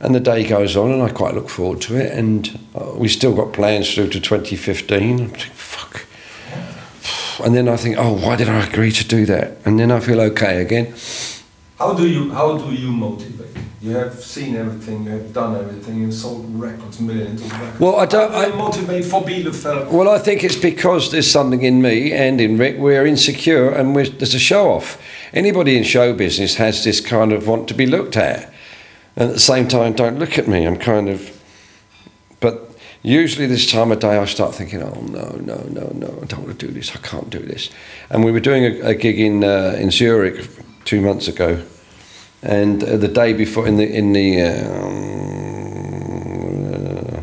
And 0.00 0.14
the 0.14 0.20
day 0.20 0.46
goes 0.46 0.76
on, 0.76 0.92
and 0.92 1.02
I 1.02 1.10
quite 1.10 1.34
look 1.34 1.48
forward 1.48 1.80
to 1.82 1.96
it. 1.96 2.12
And 2.12 2.58
uh, 2.74 2.92
we 2.94 3.08
still 3.08 3.34
got 3.34 3.52
plans 3.52 3.94
through 3.94 4.08
to 4.10 4.20
2015. 4.20 5.20
I'm 5.20 5.28
thinking, 5.28 5.52
fuck. 5.52 6.06
And 7.44 7.54
then 7.54 7.68
I 7.68 7.76
think, 7.76 7.96
oh, 7.98 8.12
why 8.12 8.36
did 8.36 8.48
I 8.48 8.66
agree 8.66 8.92
to 8.92 9.06
do 9.06 9.24
that? 9.26 9.58
And 9.64 9.78
then 9.78 9.90
I 9.90 10.00
feel 10.00 10.20
okay 10.20 10.60
again. 10.60 10.94
How 11.80 11.94
do 11.94 12.06
you 12.06 12.30
how 12.30 12.58
do 12.58 12.74
you 12.74 12.92
motivate? 12.92 13.56
You 13.80 13.96
have 13.96 14.22
seen 14.22 14.54
everything, 14.56 15.04
you 15.04 15.12
have 15.12 15.32
done 15.32 15.56
everything, 15.56 16.02
you've 16.02 16.12
sold 16.12 16.44
records, 16.60 17.00
millions 17.00 17.40
of 17.40 17.50
records. 17.52 17.80
Well, 17.80 17.96
I 17.96 18.04
don't- 18.04 18.30
How 18.30 18.44
do 18.44 18.48
you 18.48 18.52
I- 18.52 18.56
motivate 18.58 19.04
for 19.06 19.22
Bielefeld. 19.22 19.90
Well, 19.90 20.10
I 20.10 20.18
think 20.18 20.44
it's 20.44 20.56
because 20.56 21.10
there's 21.10 21.30
something 21.30 21.62
in 21.62 21.80
me 21.80 22.12
and 22.12 22.38
in 22.38 22.58
Rick. 22.58 22.76
We're 22.78 23.06
insecure 23.06 23.70
and 23.70 23.94
we're, 23.94 24.10
there's 24.10 24.34
a 24.34 24.38
show 24.38 24.70
off. 24.70 24.98
Anybody 25.32 25.78
in 25.78 25.84
show 25.84 26.12
business 26.12 26.56
has 26.56 26.84
this 26.84 27.00
kind 27.00 27.32
of 27.32 27.48
want 27.48 27.68
to 27.68 27.74
be 27.74 27.86
looked 27.86 28.18
at. 28.18 28.52
And 29.16 29.30
at 29.30 29.34
the 29.34 29.40
same 29.40 29.66
time, 29.66 29.94
don't 29.94 30.18
look 30.18 30.38
at 30.38 30.46
me. 30.46 30.66
I'm 30.66 30.76
kind 30.76 31.08
of. 31.08 31.30
But 32.40 32.76
usually, 33.02 33.46
this 33.46 33.70
time 33.70 33.90
of 33.92 34.00
day, 34.00 34.18
I 34.18 34.26
start 34.26 34.54
thinking, 34.54 34.82
oh, 34.82 35.00
no, 35.08 35.38
no, 35.40 35.56
no, 35.70 35.90
no, 35.94 36.18
I 36.22 36.26
don't 36.26 36.44
want 36.44 36.58
to 36.58 36.66
do 36.66 36.70
this. 36.72 36.94
I 36.94 36.98
can't 36.98 37.30
do 37.30 37.38
this. 37.38 37.70
And 38.10 38.24
we 38.26 38.30
were 38.30 38.40
doing 38.40 38.64
a, 38.64 38.88
a 38.90 38.94
gig 38.94 39.18
in, 39.18 39.42
uh, 39.42 39.76
in 39.78 39.90
Zurich 39.90 40.46
two 40.84 41.00
months 41.00 41.28
ago. 41.28 41.62
And 42.42 42.82
uh, 42.82 42.96
the 42.96 43.08
day 43.08 43.32
before, 43.32 43.66
in 43.66 43.76
the, 43.76 43.86
in 43.86 44.12
the 44.12 44.42
um, 44.42 45.60
uh, 46.74 47.20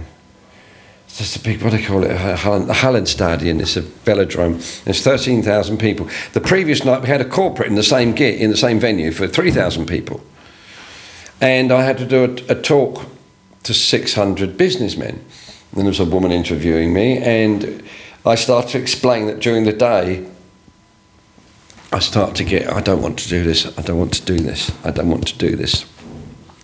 it's 1.07 1.17
just 1.17 1.35
a 1.37 1.39
big, 1.39 1.63
what 1.63 1.71
do 1.71 1.77
they 1.77 1.83
call 1.83 2.03
it? 2.03 2.09
The 2.09 2.13
Hallenstadion. 2.13 3.59
It's 3.59 3.75
a 3.75 3.81
velodrome. 3.81 4.83
There's 4.83 5.01
13,000 5.01 5.79
people. 5.79 6.07
The 6.33 6.41
previous 6.41 6.85
night 6.85 7.01
we 7.01 7.07
had 7.07 7.21
a 7.21 7.25
corporate 7.25 7.69
in 7.69 7.75
the 7.75 7.83
same 7.83 8.13
gig, 8.13 8.39
in 8.39 8.51
the 8.51 8.57
same 8.57 8.79
venue 8.79 9.11
for 9.11 9.27
3,000 9.27 9.87
people. 9.87 10.21
And 11.41 11.71
I 11.71 11.83
had 11.83 11.97
to 11.97 12.05
do 12.05 12.23
a, 12.23 12.51
a 12.51 12.61
talk 12.61 13.05
to 13.63 13.73
600 13.73 14.57
businessmen. 14.57 15.25
And 15.71 15.81
there 15.81 15.85
was 15.85 15.99
a 15.99 16.05
woman 16.05 16.31
interviewing 16.31 16.93
me, 16.93 17.17
and 17.17 17.83
I 18.25 18.35
started 18.35 18.69
to 18.71 18.79
explain 18.79 19.27
that 19.27 19.39
during 19.39 19.63
the 19.63 19.73
day, 19.73 20.25
I 21.91 21.99
start 21.99 22.35
to 22.35 22.43
get, 22.43 22.71
I 22.71 22.81
don't 22.81 23.01
want 23.01 23.17
to 23.19 23.29
do 23.29 23.43
this, 23.43 23.65
I 23.77 23.81
don't 23.81 23.97
want 23.97 24.13
to 24.15 24.25
do 24.25 24.37
this, 24.37 24.71
I 24.83 24.91
don't 24.91 25.09
want 25.09 25.27
to 25.27 25.37
do 25.37 25.55
this. 25.55 25.85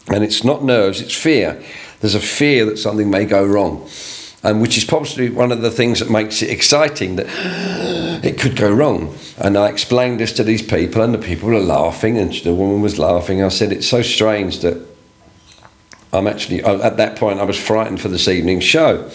And 0.10 0.22
it's 0.22 0.44
not 0.44 0.66
nerves, 0.66 1.00
it's 1.00 1.16
fear. 1.16 1.64
There's 2.02 2.16
a 2.16 2.20
fear 2.20 2.66
that 2.66 2.78
something 2.78 3.10
may 3.10 3.24
go 3.24 3.46
wrong, 3.46 3.88
and 4.44 4.62
which 4.62 4.78
is 4.78 4.84
possibly 4.84 5.30
one 5.30 5.54
of 5.54 5.62
the 5.62 5.72
things 5.72 6.00
that 6.00 6.10
makes 6.10 6.42
it 6.42 6.50
exciting 6.50 7.16
that 7.16 7.28
it 8.26 8.38
could 8.38 8.58
go 8.58 8.70
wrong. 8.70 9.16
And 9.38 9.58
I 9.58 9.70
explained 9.70 10.20
this 10.20 10.34
to 10.34 10.44
these 10.44 10.62
people, 10.62 11.02
and 11.02 11.14
the 11.14 11.20
people 11.20 11.48
were 11.48 11.60
laughing, 11.60 12.18
and 12.18 12.34
the 12.34 12.54
woman 12.54 12.82
was 12.82 13.00
laughing. 13.00 13.42
I 13.42 13.48
said, 13.48 13.72
It's 13.72 13.88
so 13.88 14.02
strange 14.02 14.60
that 14.60 14.86
I'm 16.12 16.28
actually, 16.28 16.64
oh, 16.64 16.82
at 16.82 16.98
that 16.98 17.18
point, 17.18 17.40
I 17.40 17.44
was 17.44 17.58
frightened 17.58 18.02
for 18.02 18.10
this 18.10 18.28
evening's 18.28 18.66
show. 18.66 19.10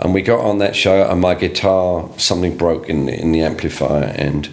And 0.00 0.12
we 0.12 0.22
got 0.22 0.40
on 0.40 0.58
that 0.58 0.74
show, 0.74 1.08
and 1.08 1.20
my 1.20 1.36
guitar, 1.36 2.10
something 2.18 2.56
broke 2.56 2.88
in, 2.88 3.08
in 3.08 3.30
the 3.30 3.42
amplifier, 3.42 4.12
and 4.16 4.48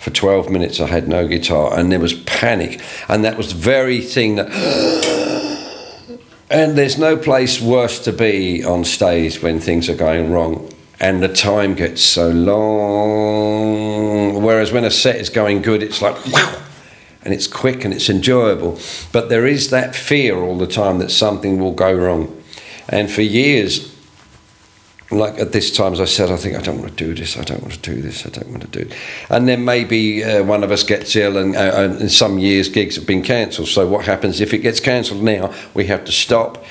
for 0.00 0.10
12 0.10 0.50
minutes 0.50 0.80
I 0.80 0.86
had 0.86 1.06
no 1.08 1.28
guitar 1.28 1.78
and 1.78 1.92
there 1.92 2.00
was 2.00 2.14
panic. 2.14 2.80
And 3.08 3.22
that 3.24 3.36
was 3.36 3.52
the 3.52 3.58
very 3.58 4.00
thing 4.00 4.36
that 4.36 4.48
and 6.50 6.76
there's 6.76 6.96
no 6.98 7.18
place 7.18 7.60
worse 7.60 8.02
to 8.04 8.12
be 8.12 8.64
on 8.64 8.84
stage 8.84 9.42
when 9.42 9.60
things 9.60 9.90
are 9.90 9.94
going 9.94 10.32
wrong 10.32 10.72
and 10.98 11.22
the 11.22 11.28
time 11.28 11.74
gets 11.74 12.02
so 12.02 12.30
long. 12.30 14.42
Whereas 14.42 14.72
when 14.72 14.84
a 14.84 14.90
set 14.90 15.16
is 15.16 15.28
going 15.28 15.60
good 15.60 15.82
it's 15.82 16.00
like 16.00 16.16
wow 16.28 16.62
and 17.22 17.34
it's 17.34 17.46
quick 17.46 17.84
and 17.84 17.92
it's 17.92 18.08
enjoyable. 18.08 18.78
But 19.12 19.28
there 19.28 19.46
is 19.46 19.68
that 19.68 19.94
fear 19.94 20.38
all 20.38 20.56
the 20.56 20.66
time 20.66 20.98
that 21.00 21.10
something 21.10 21.60
will 21.60 21.74
go 21.74 21.92
wrong. 21.92 22.34
And 22.88 23.10
for 23.10 23.20
years 23.20 23.94
like 25.10 25.38
at 25.38 25.52
this 25.52 25.74
time, 25.76 25.92
as 25.92 26.00
I 26.00 26.04
said, 26.04 26.30
I 26.30 26.36
think 26.36 26.56
I 26.56 26.60
don't 26.60 26.78
want 26.78 26.96
to 26.96 27.04
do 27.04 27.14
this. 27.14 27.36
I 27.36 27.42
don't 27.42 27.60
want 27.62 27.74
to 27.74 27.80
do 27.80 28.00
this. 28.00 28.24
I 28.26 28.30
don't 28.30 28.48
want 28.48 28.62
to 28.62 28.68
do. 28.68 28.88
It. 28.88 28.96
And 29.28 29.48
then 29.48 29.64
maybe 29.64 30.22
uh, 30.22 30.44
one 30.44 30.62
of 30.62 30.70
us 30.70 30.84
gets 30.84 31.16
ill, 31.16 31.36
and, 31.36 31.56
uh, 31.56 31.72
and 31.74 32.00
in 32.00 32.08
some 32.08 32.38
years 32.38 32.68
gigs 32.68 32.96
have 32.96 33.06
been 33.06 33.22
cancelled. 33.22 33.68
So 33.68 33.86
what 33.86 34.04
happens 34.04 34.40
if 34.40 34.54
it 34.54 34.58
gets 34.58 34.78
cancelled 34.78 35.22
now? 35.22 35.52
We 35.74 35.86
have 35.86 36.04
to 36.04 36.12
stop. 36.12 36.64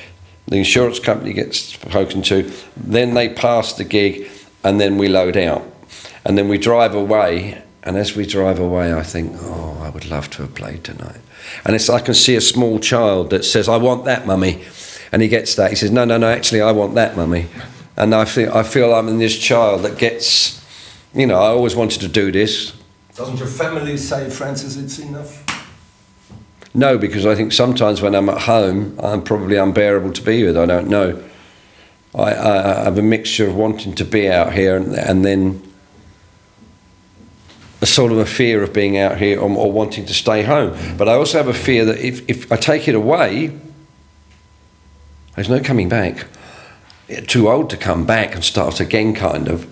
The 0.48 0.58
insurance 0.58 1.00
company 1.00 1.34
gets 1.34 1.60
spoken 1.60 2.22
to. 2.24 2.50
Then 2.78 3.14
they 3.14 3.30
pass 3.30 3.74
the 3.74 3.84
gig, 3.84 4.30
and 4.64 4.80
then 4.80 4.98
we 4.98 5.10
load 5.10 5.36
out, 5.36 5.64
and 6.26 6.38
then 6.38 6.48
we 6.48 6.58
drive 6.58 6.96
away. 6.96 7.62
And 7.84 7.98
as 7.98 8.16
we 8.16 8.26
drive 8.26 8.60
away, 8.60 8.94
I 8.94 9.04
think, 9.04 9.36
oh, 9.40 9.82
I 9.82 9.90
would 9.90 10.10
love 10.10 10.30
to 10.32 10.44
have 10.44 10.54
played 10.54 10.84
tonight. 10.84 11.22
And 11.66 11.76
it's 11.76 11.90
I 11.90 12.00
can 12.00 12.14
see 12.14 12.36
a 12.36 12.42
small 12.42 12.80
child 12.80 13.32
that 13.32 13.44
says, 13.44 13.68
"I 13.68 13.78
want 13.78 14.06
that, 14.06 14.26
mummy," 14.26 14.64
and 15.12 15.22
he 15.22 15.28
gets 15.28 15.56
that. 15.56 15.72
He 15.72 15.76
says, 15.76 15.92
"No, 15.92 16.06
no, 16.06 16.18
no. 16.18 16.30
Actually, 16.30 16.62
I 16.62 16.72
want 16.72 16.96
that, 16.96 17.18
mummy." 17.18 17.48
And 18.00 18.16
I 18.16 18.26
feel 18.26 18.52
I 18.54 18.64
feel 18.64 18.94
I'm 18.94 19.10
in 19.10 19.20
this 19.20 19.38
child 19.38 19.84
that 19.84 19.98
gets, 19.98 20.64
you 21.14 21.28
know, 21.28 21.36
I 21.36 21.48
always 21.48 21.76
wanted 21.76 22.00
to 22.02 22.08
do 22.08 22.32
this. 22.32 22.74
Doesn't 23.16 23.38
your 23.38 23.48
family 23.48 23.98
say, 23.98 24.30
Francis, 24.30 24.78
it's 24.78 24.98
enough? 25.00 25.46
No, 26.74 26.98
because 26.98 27.26
I 27.26 27.36
think 27.36 27.52
sometimes 27.52 28.02
when 28.02 28.16
I'm 28.16 28.30
at 28.30 28.44
home, 28.44 28.98
I'm 29.04 29.22
probably 29.22 29.58
unbearable 29.58 30.14
to 30.14 30.22
be 30.22 30.46
with. 30.46 30.58
I 30.58 30.66
don't 30.66 30.88
know. 30.88 31.22
I, 32.16 32.32
I, 32.32 32.82
I 32.82 32.84
have 32.86 32.98
a 32.98 33.02
mixture 33.02 33.48
of 33.48 33.56
wanting 33.56 33.94
to 33.96 34.06
be 34.06 34.30
out 34.30 34.54
here 34.54 34.78
and, 34.78 34.96
and 34.96 35.26
then 35.26 35.62
a 37.82 37.86
sort 37.86 38.12
of 38.12 38.18
a 38.20 38.26
fear 38.26 38.64
of 38.64 38.72
being 38.72 38.98
out 38.98 39.18
here 39.18 39.40
or, 39.40 39.50
or 39.50 39.72
wanting 39.72 40.06
to 40.06 40.14
stay 40.14 40.44
home. 40.44 40.78
But 40.98 41.10
I 41.10 41.14
also 41.14 41.38
have 41.38 41.48
a 41.48 41.54
fear 41.54 41.84
that 41.86 41.98
if, 41.98 42.28
if 42.30 42.52
I 42.52 42.56
take 42.56 42.88
it 42.88 42.96
away, 42.96 43.58
there's 45.36 45.50
no 45.50 45.60
coming 45.60 45.90
back 45.90 46.26
too 47.28 47.50
old 47.50 47.70
to 47.70 47.78
come 47.78 48.06
back 48.06 48.36
and 48.36 48.44
start 48.44 48.80
again, 48.80 49.14
kind 49.14 49.48
of. 49.48 49.68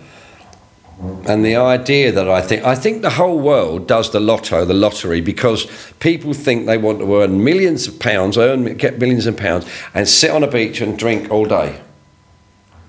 And 1.00 1.46
the 1.46 1.56
idea 1.56 2.12
that 2.12 2.28
I 2.28 2.42
think, 2.42 2.64
I 2.64 2.74
think 2.74 3.04
the 3.04 3.12
whole 3.12 3.38
world 3.38 3.88
does 3.88 4.12
the 4.12 4.20
lotto, 4.20 4.66
the 4.66 4.74
lottery, 4.74 5.22
because 5.22 5.68
people 6.00 6.34
think 6.34 6.66
they 6.66 6.78
want 6.78 7.00
to 7.00 7.18
earn 7.18 7.44
millions 7.44 7.88
of 7.88 8.00
pounds, 8.00 8.36
earn, 8.38 8.76
get 8.78 8.98
millions 8.98 9.28
of 9.28 9.38
pounds, 9.38 9.70
and 9.94 10.08
sit 10.08 10.32
on 10.32 10.44
a 10.44 10.48
beach 10.50 10.82
and 10.82 10.98
drink 10.98 11.30
all 11.30 11.46
day. 11.46 11.80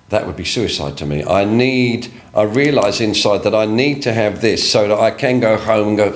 That 0.09 0.26
would 0.26 0.37
be 0.37 0.47
suicide 0.47 0.97
to 0.99 1.07
me. 1.07 1.23
I 1.23 1.45
need, 1.45 2.11
I 2.35 2.45
realise 2.45 3.02
inside 3.02 3.43
that 3.43 3.55
I 3.55 3.67
need 3.67 4.02
to 4.05 4.14
have 4.14 4.40
this 4.40 4.71
so 4.71 4.88
that 4.88 4.99
I 4.99 5.11
can 5.11 5.38
go 5.38 5.59
home 5.59 5.88
and 5.88 5.97
go, 5.99 6.11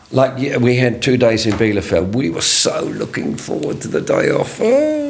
like 0.10 0.36
yeah, 0.36 0.56
we 0.56 0.78
had 0.78 1.00
two 1.00 1.16
days 1.16 1.46
in 1.46 1.52
Bielefeld. 1.52 2.16
We 2.16 2.28
were 2.28 2.40
so 2.40 2.82
looking 2.86 3.36
forward 3.36 3.80
to 3.82 3.88
the 3.88 4.00
day 4.00 4.30
off. 4.30 4.58
Oh. 4.60 5.01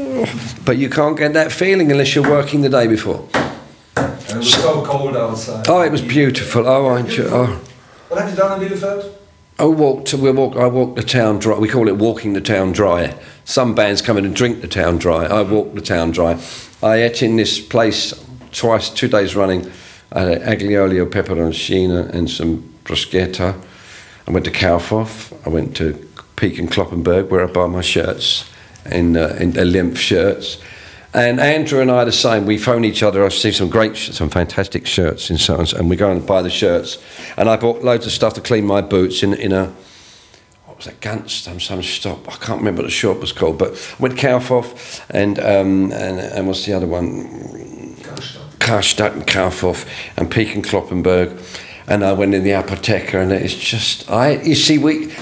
But 0.65 0.77
you 0.77 0.91
can't 0.91 1.17
get 1.17 1.33
that 1.33 1.53
feeling 1.53 1.91
unless 1.91 2.15
you're 2.15 2.29
working 2.29 2.61
the 2.61 2.69
day 2.69 2.87
before. 2.87 3.27
And 3.97 4.31
it 4.31 4.37
was 4.37 4.53
so 4.53 4.85
cold 4.85 5.17
outside. 5.17 5.67
Oh, 5.69 5.81
it 5.81 5.91
was 5.91 6.03
beautiful. 6.03 6.67
Oh, 6.67 6.87
I 6.87 7.01
enjoy, 7.01 7.25
oh. 7.25 7.61
What 8.09 8.21
have 8.21 8.31
you 8.31 8.37
done 8.37 8.63
in 8.63 8.69
Bielefeld? 8.69 9.13
I 9.59 9.65
walked. 9.65 10.13
We 10.13 10.31
walk. 10.31 10.57
I 10.57 10.67
walked 10.67 10.97
the 10.97 11.03
town 11.03 11.39
dry. 11.39 11.59
We 11.59 11.69
call 11.69 11.89
it 11.89 11.97
walking 11.97 12.33
the 12.35 12.41
town 12.41 12.73
dry. 12.73 13.19
Some 13.45 13.75
bands 13.75 14.03
come 14.03 14.19
in 14.19 14.25
and 14.25 14.35
drink 14.37 14.61
the 14.61 14.69
town 14.69 14.99
dry. 14.99 15.25
I 15.25 15.43
walked 15.43 15.75
the 15.75 15.81
town 15.81 16.11
dry. 16.11 16.43
I 16.83 16.97
ate 16.97 17.23
in 17.23 17.37
this 17.37 17.61
place 17.61 18.13
twice, 18.51 18.91
two 18.91 19.09
days 19.09 19.35
running. 19.35 19.71
Uh, 20.15 20.39
I 20.45 20.51
had 20.51 20.61
aglio 20.61 21.07
peperoncino 21.07 22.09
and 22.11 22.29
some 22.29 22.75
bruschetta. 22.85 23.61
I 24.27 24.31
went 24.31 24.45
to 24.45 24.51
Kaufhof. 24.51 25.33
I 25.47 25.49
went 25.49 25.77
to 25.77 25.95
Peek 26.37 26.59
and 26.59 26.71
Cloppenburg, 26.71 27.29
where 27.29 27.43
I 27.43 27.51
buy 27.51 27.67
my 27.67 27.83
shirts 27.83 28.52
in 28.87 29.17
uh, 29.17 29.37
in 29.41 29.59
uh, 29.59 29.63
lymph 29.63 29.99
shirts. 29.99 30.59
And 31.15 31.41
Andrew 31.41 31.81
and 31.81 31.91
I 31.91 31.97
are 31.97 32.05
the 32.07 32.13
same. 32.13 32.47
We 32.47 32.57
phone 32.57 32.87
each 32.87 33.03
other. 33.03 33.23
I 33.23 33.29
see 33.29 33.53
some 33.53 33.69
great, 33.69 33.99
some 33.99 34.31
fantastic 34.31 34.87
shirts 34.87 35.31
in 35.31 35.37
Sutton's, 35.37 35.75
and 35.75 35.91
we 35.91 35.97
go 35.97 36.11
and 36.11 36.27
buy 36.27 36.41
the 36.41 36.49
shirts. 36.49 36.97
And 37.37 37.51
I 37.51 37.57
bought 37.57 37.83
loads 37.83 38.07
of 38.07 38.13
stuff 38.13 38.33
to 38.35 38.41
clean 38.41 38.65
my 38.65 38.81
boots 38.81 39.23
in 39.23 39.35
in 39.35 39.53
a 39.53 39.67
what 40.65 40.77
was 40.79 40.87
that 40.87 41.01
Gantz 41.01 41.43
some 41.43 41.61
some 41.61 41.83
shop. 41.83 42.27
I 42.29 42.37
can't 42.37 42.61
remember 42.61 42.83
what 42.83 42.87
the 42.87 42.95
shop 42.95 43.21
was 43.21 43.33
called, 43.33 43.59
but 43.59 43.73
went 44.01 44.15
Kaufhof 44.15 45.05
and 45.11 45.39
um, 45.39 45.93
and 45.93 46.19
and 46.19 46.47
what's 46.47 46.65
the 46.65 46.73
other 46.73 46.87
one? 46.87 47.95
Karstadt 48.59 49.13
and 49.13 49.27
Kaufhof 49.27 49.87
and 50.17 50.31
Peek 50.31 50.55
and 50.55 50.65
Cloppenburg. 50.65 51.39
And 51.89 52.05
I 52.05 52.13
went 52.13 52.33
in 52.33 52.45
the 52.45 52.51
Apotheker, 52.51 53.21
and 53.21 53.33
it's 53.33 53.55
just 53.55 54.11
I. 54.11 54.41
You 54.41 54.55
see, 54.55 54.79
we 54.79 55.13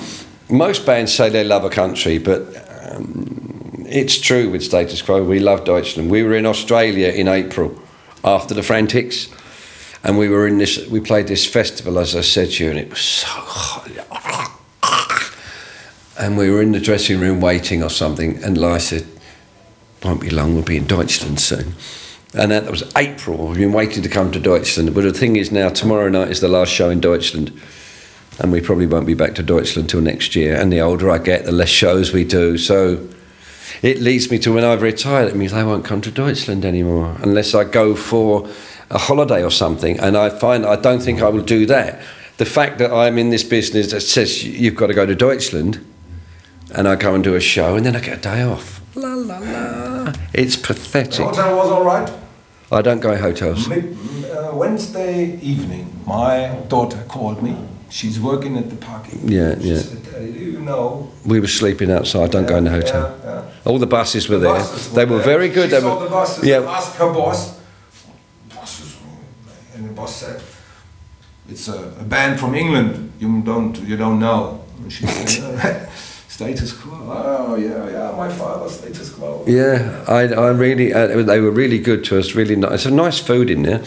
most 0.48 0.86
bands 0.86 1.12
say 1.12 1.30
they 1.30 1.42
love 1.42 1.64
a 1.64 1.70
country, 1.70 2.18
but 2.18 2.69
um, 2.90 3.84
it's 3.88 4.20
true 4.20 4.50
with 4.50 4.62
Status 4.62 5.02
Quo. 5.02 5.22
We 5.24 5.40
love 5.40 5.64
Deutschland. 5.64 6.10
We 6.10 6.22
were 6.22 6.34
in 6.34 6.46
Australia 6.46 7.08
in 7.08 7.28
April 7.28 7.80
after 8.24 8.54
the 8.54 8.62
Frantics, 8.62 9.28
and 10.04 10.18
we 10.18 10.28
were 10.28 10.46
in 10.46 10.58
this. 10.58 10.86
We 10.88 11.00
played 11.00 11.26
this 11.26 11.46
festival, 11.46 11.98
as 11.98 12.14
I 12.14 12.20
said 12.20 12.50
to 12.50 12.64
you, 12.64 12.70
and 12.70 12.78
it 12.78 12.90
was 12.90 13.00
so 13.00 13.28
hot. 13.28 13.88
And 16.18 16.36
we 16.36 16.50
were 16.50 16.60
in 16.60 16.72
the 16.72 16.80
dressing 16.80 17.18
room 17.18 17.40
waiting 17.40 17.82
or 17.82 17.88
something, 17.88 18.44
and 18.44 18.58
Lai 18.58 18.78
said, 18.78 19.06
"Won't 20.04 20.20
be 20.20 20.30
long. 20.30 20.54
We'll 20.54 20.64
be 20.64 20.76
in 20.76 20.86
Deutschland 20.86 21.40
soon." 21.40 21.74
And 22.34 22.52
that 22.52 22.70
was 22.70 22.84
April. 22.96 23.48
We've 23.48 23.58
been 23.58 23.72
waiting 23.72 24.02
to 24.02 24.08
come 24.08 24.30
to 24.32 24.38
Deutschland. 24.38 24.94
But 24.94 25.02
the 25.02 25.12
thing 25.12 25.36
is 25.36 25.50
now, 25.50 25.68
tomorrow 25.70 26.08
night 26.08 26.30
is 26.30 26.40
the 26.40 26.48
last 26.48 26.72
show 26.72 26.90
in 26.90 27.00
Deutschland. 27.00 27.52
And 28.40 28.50
we 28.52 28.60
probably 28.60 28.86
won't 28.86 29.06
be 29.06 29.14
back 29.14 29.34
to 29.34 29.42
Deutschland 29.42 29.90
till 29.90 30.00
next 30.00 30.34
year. 30.34 30.56
And 30.56 30.72
the 30.72 30.80
older 30.80 31.10
I 31.10 31.18
get, 31.18 31.44
the 31.44 31.52
less 31.52 31.68
shows 31.68 32.12
we 32.12 32.24
do. 32.24 32.56
So 32.56 33.06
it 33.82 33.98
leads 34.00 34.30
me 34.30 34.38
to 34.40 34.54
when 34.54 34.64
I've 34.64 34.82
retired, 34.82 35.28
it 35.28 35.36
means 35.36 35.52
I 35.52 35.62
won't 35.62 35.84
come 35.84 36.00
to 36.02 36.10
Deutschland 36.10 36.64
anymore 36.64 37.16
unless 37.22 37.54
I 37.54 37.64
go 37.64 37.94
for 37.94 38.48
a 38.90 38.98
holiday 38.98 39.44
or 39.44 39.50
something. 39.50 40.00
And 40.00 40.16
I 40.16 40.30
find 40.30 40.64
I 40.64 40.76
don't 40.76 41.00
think 41.02 41.20
I 41.20 41.28
will 41.28 41.42
do 41.42 41.66
that. 41.66 42.00
The 42.38 42.46
fact 42.46 42.78
that 42.78 42.90
I'm 42.90 43.18
in 43.18 43.28
this 43.28 43.44
business 43.44 43.90
that 43.90 44.00
says 44.00 44.42
you've 44.42 44.74
got 44.74 44.86
to 44.86 44.94
go 44.94 45.04
to 45.04 45.14
Deutschland 45.14 45.84
and 46.74 46.88
I 46.88 46.96
go 46.96 47.14
and 47.14 47.22
do 47.22 47.34
a 47.34 47.40
show 47.40 47.76
and 47.76 47.84
then 47.84 47.94
I 47.94 48.00
get 48.00 48.18
a 48.18 48.20
day 48.22 48.42
off. 48.42 48.80
La 48.96 49.12
la 49.14 49.38
la. 49.38 50.12
It's 50.32 50.56
The 50.56 50.66
pathetic. 50.68 51.26
hotel 51.26 51.56
was 51.56 51.68
all 51.70 51.84
right. 51.84 52.10
I 52.72 52.80
don't 52.80 53.00
go 53.00 53.12
in 53.12 53.18
hotels. 53.20 53.68
Uh, 53.70 54.50
Wednesday 54.54 55.38
evening, 55.42 55.92
my 56.06 56.56
daughter 56.68 57.04
called 57.08 57.42
me. 57.42 57.56
She's 57.90 58.20
working 58.20 58.56
at 58.56 58.70
the 58.70 58.76
parking. 58.76 59.28
Yeah, 59.28 59.58
she 59.58 59.68
yeah. 59.68 59.78
Said, 59.78 60.34
you 60.34 60.60
know. 60.60 61.10
We 61.26 61.40
were 61.40 61.48
sleeping 61.48 61.90
outside. 61.90 62.30
Don't 62.30 62.46
go 62.46 62.56
in 62.56 62.64
the 62.64 62.70
hotel. 62.70 63.18
Yeah, 63.24 63.34
yeah. 63.34 63.44
All 63.70 63.78
the 63.78 63.86
buses 63.86 64.28
were 64.28 64.38
The 64.38 64.46
there. 64.46 64.54
buses 64.54 64.92
They 64.92 65.04
were 65.04 65.16
there. 65.16 65.24
very 65.24 65.48
good. 65.48 65.70
She 65.70 65.76
They 65.76 65.80
saw 65.80 65.98
were, 65.98 66.04
the 66.04 66.10
buses. 66.10 66.44
yeah. 66.44 66.58
and 66.58 66.66
Asked 66.68 66.96
her 66.96 67.12
boss. 67.12 67.58
Is, 68.62 68.96
and 69.74 69.88
the 69.88 69.92
boss 69.92 70.14
said, 70.16 70.40
"It's 71.48 71.66
a, 71.68 71.78
a 72.00 72.04
band 72.04 72.38
from 72.38 72.54
England. 72.54 73.10
You 73.18 73.42
don't, 73.42 73.76
you 73.88 73.96
don't 73.96 74.18
know." 74.20 74.60
And 74.82 74.92
she 74.92 75.06
said, 75.06 75.42
uh, 75.64 75.86
"Status 76.28 76.72
quo." 76.72 76.92
Oh 76.94 77.56
yeah, 77.56 77.90
yeah. 77.90 78.14
My 78.16 78.28
father, 78.28 78.68
status 78.68 79.10
quo. 79.10 79.44
Yeah, 79.48 80.04
I, 80.06 80.28
I 80.28 80.50
really, 80.50 80.92
uh, 80.92 81.22
they 81.24 81.40
were 81.40 81.50
really 81.50 81.78
good 81.78 82.04
to 82.04 82.18
us. 82.18 82.34
Really 82.36 82.54
nice. 82.56 82.72
It's 82.74 82.86
a 82.86 82.90
nice 82.90 83.18
food 83.18 83.50
in 83.50 83.62
there, 83.62 83.82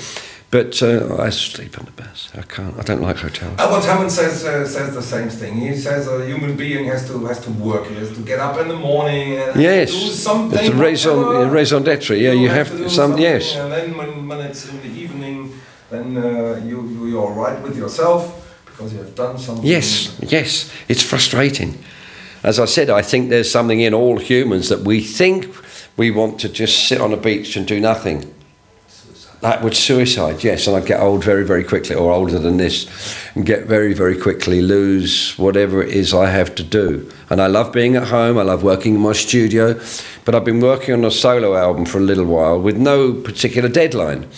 but 0.53 0.83
uh, 0.83 1.17
I 1.17 1.31
sleep 1.31 1.79
on 1.79 1.85
the 1.85 2.03
bus. 2.03 2.29
I 2.37 2.43
can't. 2.43 2.77
I 2.77 2.83
don't 2.83 3.01
like 3.01 3.17
hotels. 3.17 3.57
Albert 3.57 3.85
Hammond 3.87 4.11
says 4.11 4.45
uh, 4.45 4.67
says 4.67 4.93
the 4.93 5.01
same 5.01 5.29
thing. 5.29 5.53
He 5.55 5.75
says 5.75 6.07
a 6.07 6.23
human 6.27 6.55
being 6.55 6.85
has 6.91 7.07
to 7.07 7.25
has 7.25 7.39
to 7.45 7.49
work. 7.49 7.87
He 7.87 7.95
has 7.95 8.11
to 8.13 8.21
get 8.21 8.37
up 8.37 8.59
in 8.61 8.67
the 8.67 8.75
morning 8.75 9.39
and 9.39 9.59
Yes, 9.59 9.89
do 9.89 10.11
something. 10.11 10.59
it's 10.59 10.69
a 10.69 10.75
raison, 10.75 11.49
raison 11.49 11.81
d'être. 11.83 12.15
Yeah, 12.15 12.33
you 12.33 12.49
have, 12.49 12.69
to 12.69 12.77
do 12.77 12.87
some. 12.87 13.17
Yes, 13.17 13.55
And 13.55 13.71
then 13.71 13.97
when, 13.97 14.27
when 14.27 14.41
it's 14.41 14.69
in 14.69 14.77
the 14.81 14.93
evening, 15.03 15.49
then 15.89 16.17
uh, 16.17 16.61
you 16.69 16.87
you 16.87 17.07
you're 17.07 17.33
right 17.33 17.59
with 17.63 17.75
yourself 17.75 18.21
because 18.65 18.93
you 18.93 18.99
have 18.99 19.15
done 19.15 19.39
something. 19.39 19.65
yes, 19.65 20.15
yes. 20.21 20.69
It's 20.87 21.01
frustrating. 21.01 21.73
As 22.43 22.59
I 22.59 22.65
said, 22.67 22.89
I 22.91 23.01
think 23.01 23.29
there's 23.29 23.49
something 23.49 23.81
in 23.81 23.93
all 23.93 24.19
humans 24.19 24.67
that 24.67 24.81
we 24.85 25.01
think 25.01 25.47
we 25.97 26.11
want 26.11 26.39
to 26.41 26.47
just 26.47 26.87
sit 26.87 27.01
on 27.01 27.11
a 27.11 27.17
beach 27.17 27.57
and 27.57 27.67
do 27.67 27.79
nothing. 27.79 28.23
That 29.43 29.61
would 29.61 29.75
suicide, 29.75 30.41
yes, 30.41 30.67
and 30.67 30.77
I'd 30.77 30.85
get 30.85 31.01
old 31.01 31.21
very, 31.21 31.43
very 31.43 31.65
quickly, 31.65 31.97
or 31.97 32.13
older 32.13 32.39
than 32.39 32.55
this, 32.55 32.87
and 33.35 33.45
get 33.45 33.65
very, 33.65 33.93
very 33.93 34.17
quickly 34.17 34.61
lose 34.61 35.33
whatever 35.37 35.83
it 35.83 35.89
is 35.89 36.13
I 36.13 36.29
have 36.29 36.55
to 36.55 36.63
do. 36.63 37.11
And 37.29 37.41
I 37.41 37.47
love 37.47 37.73
being 37.73 37.97
at 37.97 38.07
home, 38.07 38.37
I 38.37 38.43
love 38.43 38.63
working 38.63 38.95
in 38.95 39.01
my 39.01 39.11
studio, 39.11 39.77
but 40.23 40.33
I've 40.33 40.45
been 40.45 40.61
working 40.61 40.93
on 40.93 41.03
a 41.03 41.11
solo 41.11 41.57
album 41.57 41.85
for 41.85 41.97
a 41.97 42.01
little 42.01 42.23
while 42.23 42.57
with 42.57 42.77
no 42.77 43.11
particular 43.11 43.67
deadline. 43.67 44.29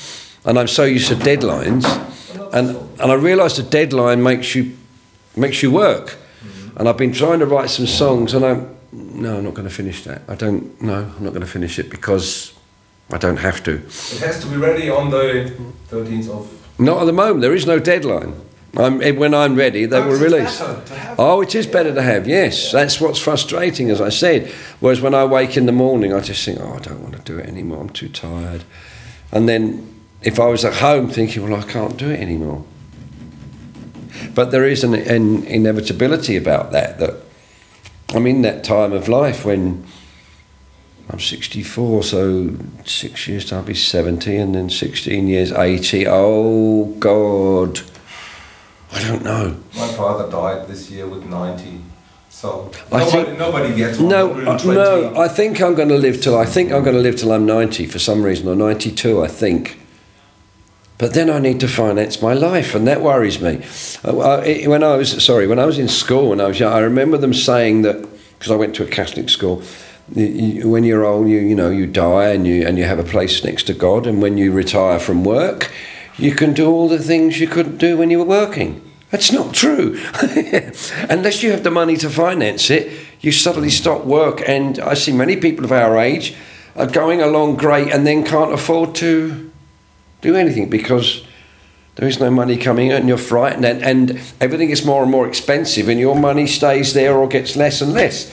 And 0.43 0.57
I'm 0.57 0.67
so 0.67 0.85
used 0.85 1.09
to 1.09 1.15
deadlines, 1.15 1.85
and, 2.51 2.75
and 2.99 3.11
I 3.11 3.13
realise 3.13 3.57
the 3.57 3.61
deadline 3.61 4.23
makes 4.23 4.55
you, 4.55 4.75
makes 5.35 5.61
you 5.61 5.69
work. 5.69 6.17
Mm-hmm. 6.17 6.77
And 6.77 6.89
I've 6.89 6.97
been 6.97 7.13
trying 7.13 7.37
to 7.41 7.45
write 7.45 7.69
some 7.69 7.85
songs, 7.85 8.33
and 8.33 8.43
I'm, 8.43 8.75
no, 8.91 9.37
I'm 9.37 9.43
not 9.43 9.53
going 9.53 9.67
to 9.67 9.73
finish 9.75 10.03
that. 10.05 10.23
I 10.27 10.33
don't, 10.33 10.81
no, 10.81 10.95
I'm 11.15 11.23
not 11.23 11.29
going 11.29 11.41
to 11.41 11.45
finish 11.45 11.77
it 11.77 11.91
because 11.91 12.54
I 13.11 13.17
don't 13.17 13.37
have 13.37 13.63
to. 13.63 13.75
It 13.75 14.19
has 14.21 14.41
to 14.41 14.47
be 14.47 14.57
ready 14.57 14.89
on 14.89 15.11
the 15.11 15.51
13th 15.89 16.29
of. 16.29 16.79
Not 16.79 17.01
at 17.01 17.05
the 17.05 17.13
moment. 17.13 17.41
There 17.41 17.53
is 17.53 17.65
no 17.65 17.79
deadline. 17.79 18.33
I'm, 18.77 19.01
eh, 19.01 19.11
when 19.11 19.33
I'm 19.33 19.55
ready, 19.55 19.85
they 19.85 19.99
will 20.01 20.17
release. 20.19 20.59
better 20.59 20.81
to 20.85 20.95
have- 20.95 21.19
Oh, 21.19 21.41
it 21.41 21.55
is 21.55 21.65
better 21.65 21.93
to 21.93 22.01
have. 22.01 22.27
Yes, 22.27 22.71
that's 22.73 22.99
what's 22.99 23.19
frustrating, 23.19 23.89
as 23.89 24.01
I 24.01 24.09
said. 24.09 24.51
Whereas 24.81 24.99
when 24.99 25.13
I 25.13 25.23
wake 25.23 25.55
in 25.55 25.65
the 25.65 25.71
morning, 25.71 26.13
I 26.13 26.19
just 26.19 26.43
think, 26.43 26.59
oh, 26.61 26.73
I 26.75 26.79
don't 26.79 27.01
want 27.01 27.13
to 27.15 27.21
do 27.33 27.37
it 27.39 27.47
anymore. 27.47 27.79
I'm 27.81 27.89
too 27.89 28.09
tired. 28.09 28.65
And 29.31 29.47
then 29.47 29.87
if 30.23 30.39
I 30.39 30.47
was 30.47 30.65
at 30.65 30.73
home 30.75 31.09
thinking, 31.09 31.49
well, 31.49 31.57
I 31.59 31.63
can't 31.63 31.95
do 31.95 32.09
it 32.09 32.19
anymore. 32.19 32.65
But 34.33 34.51
there 34.51 34.65
is 34.65 34.83
an, 34.83 34.93
an 34.93 35.43
inevitability 35.45 36.35
about 36.35 36.71
that. 36.73 36.99
That 36.99 37.13
I'm 38.13 38.27
in 38.27 38.41
that 38.41 38.63
time 38.65 38.91
of 38.91 39.07
life 39.07 39.45
when 39.45 39.85
I'm 41.09 41.19
64, 41.19 42.03
so 42.03 42.49
six 42.85 43.27
years 43.27 43.45
to 43.45 43.55
I'll 43.55 43.63
be 43.63 43.75
70, 43.75 44.35
and 44.37 44.55
then 44.55 44.69
16 44.69 45.27
years 45.27 45.51
80. 45.51 46.07
Oh 46.07 46.85
God, 46.99 47.81
I 48.91 49.01
don't 49.03 49.23
know. 49.23 49.55
My 49.75 49.87
father 49.89 50.29
died 50.31 50.67
this 50.67 50.89
year 50.89 51.07
with 51.07 51.23
90. 51.25 51.81
So 52.29 52.71
I 52.91 52.99
nobody, 52.99 53.25
think- 53.25 53.39
nobody 53.39 53.75
gets 53.75 53.99
No, 53.99 54.31
uh, 54.33 54.57
no. 54.65 55.15
I 55.15 55.27
think 55.27 55.61
I'm 55.61 55.75
going 55.75 55.89
to 55.89 55.97
live 55.97 56.21
till 56.21 56.37
I 56.37 56.45
think 56.45 56.71
I'm 56.71 56.83
going 56.83 56.95
to 56.95 57.01
live 57.01 57.15
till 57.17 57.31
I'm 57.31 57.45
90 57.45 57.85
for 57.85 57.99
some 57.99 58.23
reason, 58.23 58.47
or 58.47 58.55
92, 58.55 59.23
I 59.23 59.27
think. 59.27 59.79
But 60.97 61.13
then 61.13 61.29
I 61.29 61.39
need 61.39 61.59
to 61.59 61.67
finance 61.67 62.21
my 62.21 62.33
life, 62.33 62.73
and 62.73 62.87
that 62.87 63.01
worries 63.01 63.39
me. 63.39 63.61
Uh, 64.03 64.17
I- 64.39 64.63
When 64.65 64.83
I 64.83 64.95
was 64.95 65.23
sorry, 65.23 65.45
when 65.45 65.59
I 65.59 65.65
was 65.65 65.77
in 65.77 65.87
school 65.87 66.29
when 66.29 66.41
I 66.41 66.47
was 66.47 66.59
young, 66.59 66.73
I 66.73 66.79
remember 66.79 67.17
them 67.17 67.33
saying 67.33 67.83
that 67.83 68.01
because 68.39 68.51
I 68.51 68.55
went 68.55 68.75
to 68.77 68.83
a 68.83 68.87
Catholic 68.87 69.29
school. 69.29 69.61
You- 70.13 70.69
When 70.69 70.83
you're 70.83 71.03
old, 71.05 71.27
you 71.27 71.39
you 71.39 71.55
know 71.55 71.69
you 71.69 71.85
die 71.87 72.29
and 72.29 72.45
you 72.45 72.65
and 72.67 72.77
you 72.77 72.83
have 72.85 72.99
a 72.99 73.03
place 73.03 73.43
next 73.43 73.63
to 73.67 73.73
God, 73.73 74.05
and 74.07 74.21
when 74.21 74.37
you 74.37 74.51
retire 74.51 74.99
from 74.99 75.23
work, 75.23 75.71
you 76.17 76.31
can 76.33 76.53
do 76.53 76.69
all 76.71 76.87
the 76.87 76.99
things 76.99 77.39
you 77.39 77.47
couldn't 77.47 77.77
do 77.77 77.97
when 77.97 78.09
you 78.09 78.19
were 78.19 78.25
working. 78.25 78.81
That's 79.11 79.31
not 79.31 79.53
true. 79.53 79.97
Unless 81.09 81.43
you 81.43 81.51
have 81.51 81.63
the 81.63 81.71
money 81.71 81.95
to 81.97 82.09
finance 82.09 82.69
it, 82.69 82.91
you 83.21 83.31
suddenly 83.31 83.69
stop 83.69 84.05
work. 84.05 84.41
And 84.47 84.79
I 84.79 84.93
see 84.95 85.11
many 85.13 85.37
people 85.37 85.63
of 85.63 85.71
our 85.71 85.97
age 85.97 86.35
are 86.75 86.87
going 86.87 87.21
along 87.21 87.55
great 87.55 87.93
and 87.93 88.05
then 88.05 88.23
can't 88.25 88.51
afford 88.51 88.95
to 88.95 89.51
do 90.21 90.35
anything 90.35 90.69
because 90.69 91.23
there 91.95 92.07
is 92.09 92.19
no 92.19 92.29
money 92.29 92.57
coming 92.57 92.87
in 92.87 92.95
and 92.95 93.07
you're 93.07 93.17
frightened 93.17 93.63
and, 93.63 93.81
and 93.83 94.19
everything 94.41 94.69
is 94.69 94.83
more 94.85 95.03
and 95.03 95.11
more 95.11 95.27
expensive 95.27 95.87
and 95.87 95.99
your 95.99 96.15
money 96.15 96.47
stays 96.47 96.93
there 96.93 97.15
or 97.15 97.27
gets 97.27 97.55
less 97.55 97.81
and 97.81 97.93
less. 97.93 98.29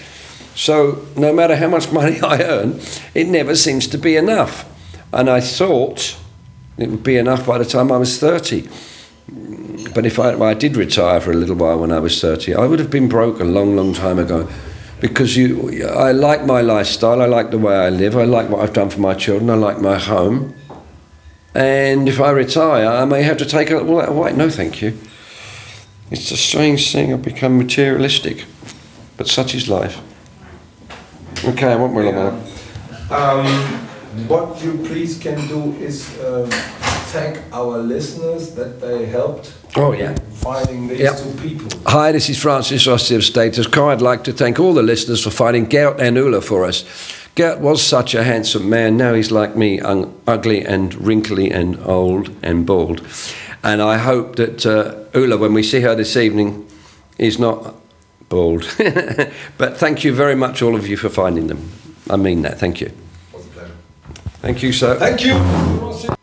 So 0.54 1.06
no 1.16 1.32
matter 1.32 1.56
how 1.56 1.68
much 1.68 1.90
money 1.92 2.20
I 2.22 2.42
earn, 2.42 2.80
it 3.14 3.28
never 3.28 3.56
seems 3.56 3.86
to 3.88 3.98
be 3.98 4.16
enough. 4.16 4.68
And 5.12 5.28
I 5.28 5.40
thought 5.40 6.16
it 6.78 6.90
would 6.90 7.02
be 7.02 7.16
enough 7.16 7.46
by 7.46 7.58
the 7.58 7.64
time 7.64 7.92
I 7.92 7.98
was 7.98 8.18
30. 8.18 8.68
But 9.94 10.06
if 10.06 10.18
I, 10.18 10.32
I 10.34 10.54
did 10.54 10.76
retire 10.76 11.20
for 11.20 11.30
a 11.30 11.34
little 11.34 11.56
while 11.56 11.78
when 11.78 11.92
I 11.92 11.98
was 11.98 12.20
30, 12.20 12.54
I 12.54 12.66
would 12.66 12.78
have 12.78 12.90
been 12.90 13.08
broke 13.08 13.40
a 13.40 13.44
long, 13.44 13.76
long 13.76 13.92
time 13.92 14.18
ago. 14.18 14.48
Because 15.00 15.36
you, 15.36 15.84
I 15.84 16.12
like 16.12 16.46
my 16.46 16.60
lifestyle, 16.60 17.20
I 17.20 17.26
like 17.26 17.50
the 17.50 17.58
way 17.58 17.74
I 17.74 17.88
live, 17.88 18.16
I 18.16 18.24
like 18.24 18.48
what 18.48 18.60
I've 18.60 18.72
done 18.72 18.88
for 18.88 19.00
my 19.00 19.14
children, 19.14 19.50
I 19.50 19.54
like 19.54 19.80
my 19.80 19.98
home. 19.98 20.54
And 21.54 22.08
if 22.08 22.20
I 22.20 22.30
retire, 22.30 22.86
I 22.86 23.04
may 23.04 23.22
have 23.22 23.36
to 23.38 23.44
take 23.44 23.70
all 23.70 23.96
that 23.96 24.10
away. 24.10 24.32
No, 24.32 24.48
thank 24.48 24.80
you. 24.80 24.96
It's 26.10 26.30
a 26.30 26.36
strange 26.36 26.92
thing. 26.92 27.12
I've 27.12 27.22
become 27.22 27.58
materialistic, 27.58 28.44
but 29.16 29.28
such 29.28 29.54
is 29.54 29.68
life. 29.68 30.00
Okay, 31.44 31.72
I 31.72 31.76
won't 31.76 31.92
worry 31.94 32.08
about 32.10 32.34
it. 32.34 33.12
Um, 33.12 33.46
what 34.28 34.62
you 34.62 34.78
please 34.84 35.18
can 35.18 35.46
do 35.48 35.72
is 35.80 36.06
um, 36.24 36.48
thank 37.12 37.38
our 37.52 37.78
listeners 37.78 38.54
that 38.54 38.80
they 38.80 39.06
helped 39.06 39.52
Oh 39.76 39.92
yeah. 39.92 40.14
finding 40.34 40.88
these 40.88 41.00
Yep. 41.00 41.18
two 41.18 41.32
people. 41.48 41.68
Hi, 41.86 42.12
this 42.12 42.28
is 42.28 42.40
Francis 42.40 42.86
Rossi 42.86 43.14
of 43.16 43.24
Status 43.24 43.66
Quo. 43.66 43.88
I'd 43.88 44.00
like 44.02 44.22
to 44.24 44.32
thank 44.32 44.60
all 44.60 44.72
the 44.74 44.82
listeners 44.82 45.22
for 45.22 45.30
finding 45.30 45.64
Gerd 45.68 46.00
and 46.00 46.16
Ulla 46.16 46.40
for 46.40 46.64
us. 46.64 46.84
Gerd 47.34 47.60
was 47.60 47.82
such 47.82 48.14
a 48.14 48.22
handsome 48.22 48.68
man. 48.68 48.96
Now 48.96 49.14
he's 49.14 49.30
like 49.32 49.56
me, 49.56 49.80
un- 49.80 50.12
ugly 50.26 50.64
and 50.64 50.94
wrinkly 50.94 51.50
and 51.50 51.78
old 51.84 52.30
and 52.42 52.66
bald. 52.66 53.00
And 53.64 53.80
I 53.82 53.96
hope 53.98 54.36
that 54.36 54.64
uh, 54.66 54.94
Ulla, 55.14 55.36
when 55.38 55.54
we 55.54 55.62
see 55.62 55.80
her 55.80 55.94
this 55.94 56.16
evening, 56.16 56.66
is 57.18 57.38
not 57.38 57.74
bald. 58.32 58.62
but 59.58 59.76
thank 59.76 60.04
you 60.04 60.14
very 60.14 60.34
much, 60.34 60.62
all 60.62 60.74
of 60.74 60.86
you, 60.88 60.96
for 60.96 61.10
finding 61.10 61.48
them. 61.48 61.70
I 62.08 62.16
mean 62.16 62.42
that. 62.42 62.58
Thank 62.58 62.80
you. 62.80 62.86
It 62.86 62.94
was 63.34 63.46
a 63.46 63.48
pleasure. 63.50 63.76
Thank 64.40 64.62
you, 64.62 64.72
sir. 64.72 64.98
Thank 64.98 65.24
you. 65.24 66.16